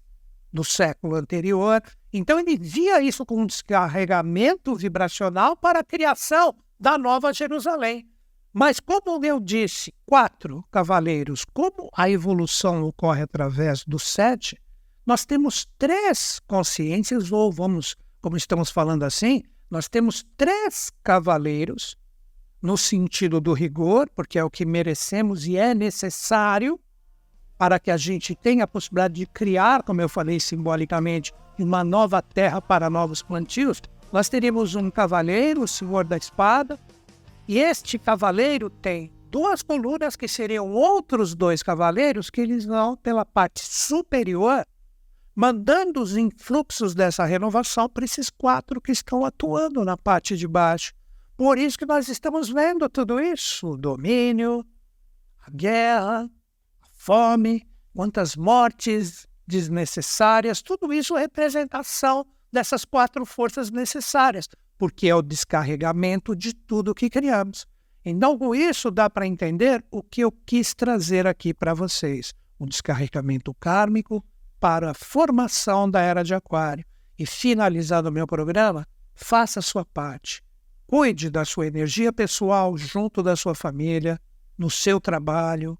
do 0.51 0.63
século 0.63 1.15
anterior 1.15 1.81
então 2.11 2.39
ele 2.39 2.57
via 2.57 3.01
isso 3.01 3.25
como 3.25 3.41
um 3.41 3.45
descarregamento 3.45 4.75
vibracional 4.75 5.55
para 5.55 5.79
a 5.79 5.83
criação 5.83 6.55
da 6.79 6.97
Nova 6.97 7.33
Jerusalém. 7.33 8.09
Mas 8.53 8.79
como 8.79 9.23
eu 9.23 9.39
disse, 9.39 9.93
quatro 10.05 10.63
cavaleiros, 10.71 11.45
como 11.53 11.89
a 11.93 12.09
evolução 12.09 12.83
ocorre 12.83 13.21
através 13.21 13.83
do 13.85 13.99
sete, 13.99 14.59
nós 15.05 15.25
temos 15.25 15.67
três 15.77 16.39
consciências, 16.47 17.31
ou 17.31 17.51
vamos, 17.51 17.95
como 18.27 18.35
estamos 18.35 18.69
falando 18.69 19.03
assim, 19.03 19.41
nós 19.71 19.87
temos 19.87 20.25
três 20.35 20.91
cavaleiros 21.01 21.95
no 22.61 22.77
sentido 22.77 23.39
do 23.39 23.53
rigor, 23.53 24.09
porque 24.13 24.37
é 24.37 24.43
o 24.43 24.49
que 24.49 24.65
merecemos 24.65 25.47
e 25.47 25.55
é 25.55 25.73
necessário 25.73 26.77
para 27.57 27.79
que 27.79 27.89
a 27.89 27.95
gente 27.95 28.35
tenha 28.35 28.65
a 28.65 28.67
possibilidade 28.67 29.13
de 29.13 29.25
criar, 29.25 29.81
como 29.81 30.01
eu 30.01 30.09
falei 30.09 30.41
simbolicamente, 30.41 31.33
uma 31.57 31.85
nova 31.85 32.21
terra 32.21 32.61
para 32.61 32.89
novos 32.89 33.21
plantios, 33.21 33.81
nós 34.11 34.27
teríamos 34.27 34.75
um 34.75 34.91
cavaleiro, 34.91 35.63
o 35.63 35.67
senhor 35.67 36.03
da 36.03 36.17
espada, 36.17 36.77
e 37.47 37.59
este 37.59 37.97
cavaleiro 37.97 38.69
tem 38.69 39.09
duas 39.31 39.63
colunas 39.63 40.17
que 40.17 40.27
seriam 40.27 40.73
outros 40.73 41.33
dois 41.33 41.63
cavaleiros 41.63 42.29
que 42.29 42.41
eles 42.41 42.65
vão 42.65 42.97
pela 42.97 43.23
parte 43.23 43.65
superior, 43.65 44.65
mandando 45.37 46.01
os 46.01 46.17
influxos 46.17 46.95
dessa 46.95 47.23
renovação 47.23 47.87
para 47.87 48.03
esses 48.03 48.27
quatro 48.27 48.81
que 48.81 48.91
estão 48.91 49.23
atuando 49.23 49.85
na 49.85 49.95
parte 49.95 50.35
de 50.35 50.47
baixo. 50.47 50.93
Por 51.37 51.59
isso 51.59 51.77
que 51.77 51.85
nós 51.85 52.07
estamos 52.09 52.49
vendo 52.49 52.89
tudo 52.89 53.19
isso: 53.19 53.67
o 53.67 53.77
domínio, 53.77 54.65
a 55.45 55.51
guerra, 55.51 56.23
a 56.81 56.87
fome, 56.95 57.67
quantas 57.93 58.35
mortes, 58.35 59.27
desnecessárias, 59.45 60.63
tudo 60.63 60.91
isso 60.91 61.15
é 61.15 61.21
representação 61.21 62.25
dessas 62.51 62.83
quatro 62.83 63.23
forças 63.23 63.69
necessárias, 63.69 64.49
porque 64.75 65.07
é 65.07 65.13
o 65.13 65.21
descarregamento 65.21 66.35
de 66.35 66.51
tudo 66.51 66.95
que 66.95 67.11
criamos. 67.11 67.67
Então, 68.03 68.39
com 68.39 68.55
isso, 68.55 68.89
dá 68.89 69.07
para 69.07 69.27
entender 69.27 69.85
o 69.91 70.01
que 70.01 70.21
eu 70.21 70.31
quis 70.31 70.73
trazer 70.73 71.27
aqui 71.27 71.53
para 71.53 71.75
vocês: 71.75 72.33
o 72.57 72.65
descarregamento 72.65 73.53
kármico 73.53 74.25
para 74.59 74.91
a 74.91 74.93
formação 74.93 75.89
da 75.89 76.01
era 76.01 76.23
de 76.23 76.33
Aquário. 76.33 76.85
E 77.17 77.25
finalizando 77.25 78.09
o 78.09 78.11
meu 78.11 78.27
programa, 78.27 78.87
faça 79.15 79.59
a 79.59 79.63
sua 79.63 79.83
parte. 79.85 80.41
Cuide 80.85 81.29
da 81.29 81.43
sua 81.43 81.67
energia 81.67 82.13
pessoal 82.13 82.77
junto 82.77 83.21
da 83.21 83.35
sua 83.35 83.55
família, 83.55 84.19
no 84.57 84.69
seu 84.69 84.99
trabalho, 84.99 85.77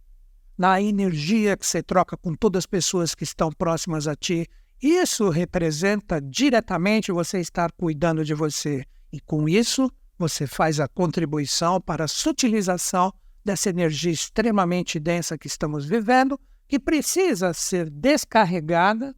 na 0.57 0.81
energia 0.81 1.55
que 1.55 1.65
você 1.65 1.83
troca 1.83 2.17
com 2.17 2.33
todas 2.33 2.61
as 2.61 2.65
pessoas 2.65 3.13
que 3.13 3.23
estão 3.23 3.51
próximas 3.51 4.07
a 4.07 4.15
ti. 4.15 4.47
Isso 4.81 5.29
representa 5.29 6.19
diretamente 6.19 7.11
você 7.11 7.39
estar 7.39 7.71
cuidando 7.71 8.25
de 8.25 8.33
você. 8.33 8.83
E 9.11 9.19
com 9.19 9.47
isso, 9.47 9.91
você 10.17 10.47
faz 10.47 10.79
a 10.79 10.87
contribuição 10.87 11.79
para 11.79 12.05
a 12.05 12.07
sutilização 12.07 13.13
dessa 13.45 13.69
energia 13.69 14.11
extremamente 14.11 14.99
densa 14.99 15.37
que 15.37 15.47
estamos 15.47 15.85
vivendo, 15.85 16.39
que 16.67 16.79
precisa 16.79 17.53
ser 17.53 17.89
descarregada 17.89 19.15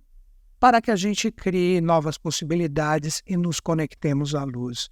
para 0.59 0.81
que 0.81 0.91
a 0.91 0.95
gente 0.95 1.31
crie 1.31 1.81
novas 1.81 2.17
possibilidades 2.17 3.21
e 3.25 3.37
nos 3.37 3.59
conectemos 3.59 4.35
à 4.35 4.43
luz. 4.43 4.89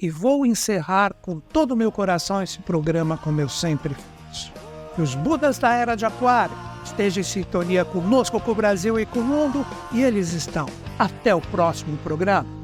E 0.00 0.08
vou 0.08 0.46
encerrar 0.46 1.12
com 1.14 1.40
todo 1.40 1.72
o 1.72 1.76
meu 1.76 1.92
coração 1.92 2.42
esse 2.42 2.60
programa 2.60 3.18
como 3.18 3.40
eu 3.40 3.48
sempre 3.48 3.94
faço. 3.94 4.52
Que 4.94 5.02
os 5.02 5.14
Budas 5.14 5.58
da 5.58 5.74
Era 5.74 5.94
de 5.94 6.06
Aquário 6.06 6.56
estejam 6.84 7.20
em 7.20 7.24
sintonia 7.24 7.84
conosco, 7.84 8.40
com 8.40 8.52
o 8.52 8.54
Brasil 8.54 8.98
e 8.98 9.04
com 9.04 9.20
o 9.20 9.24
mundo, 9.24 9.66
e 9.92 10.02
eles 10.02 10.32
estão. 10.32 10.66
Até 10.98 11.34
o 11.34 11.40
próximo 11.40 11.96
programa. 11.98 12.59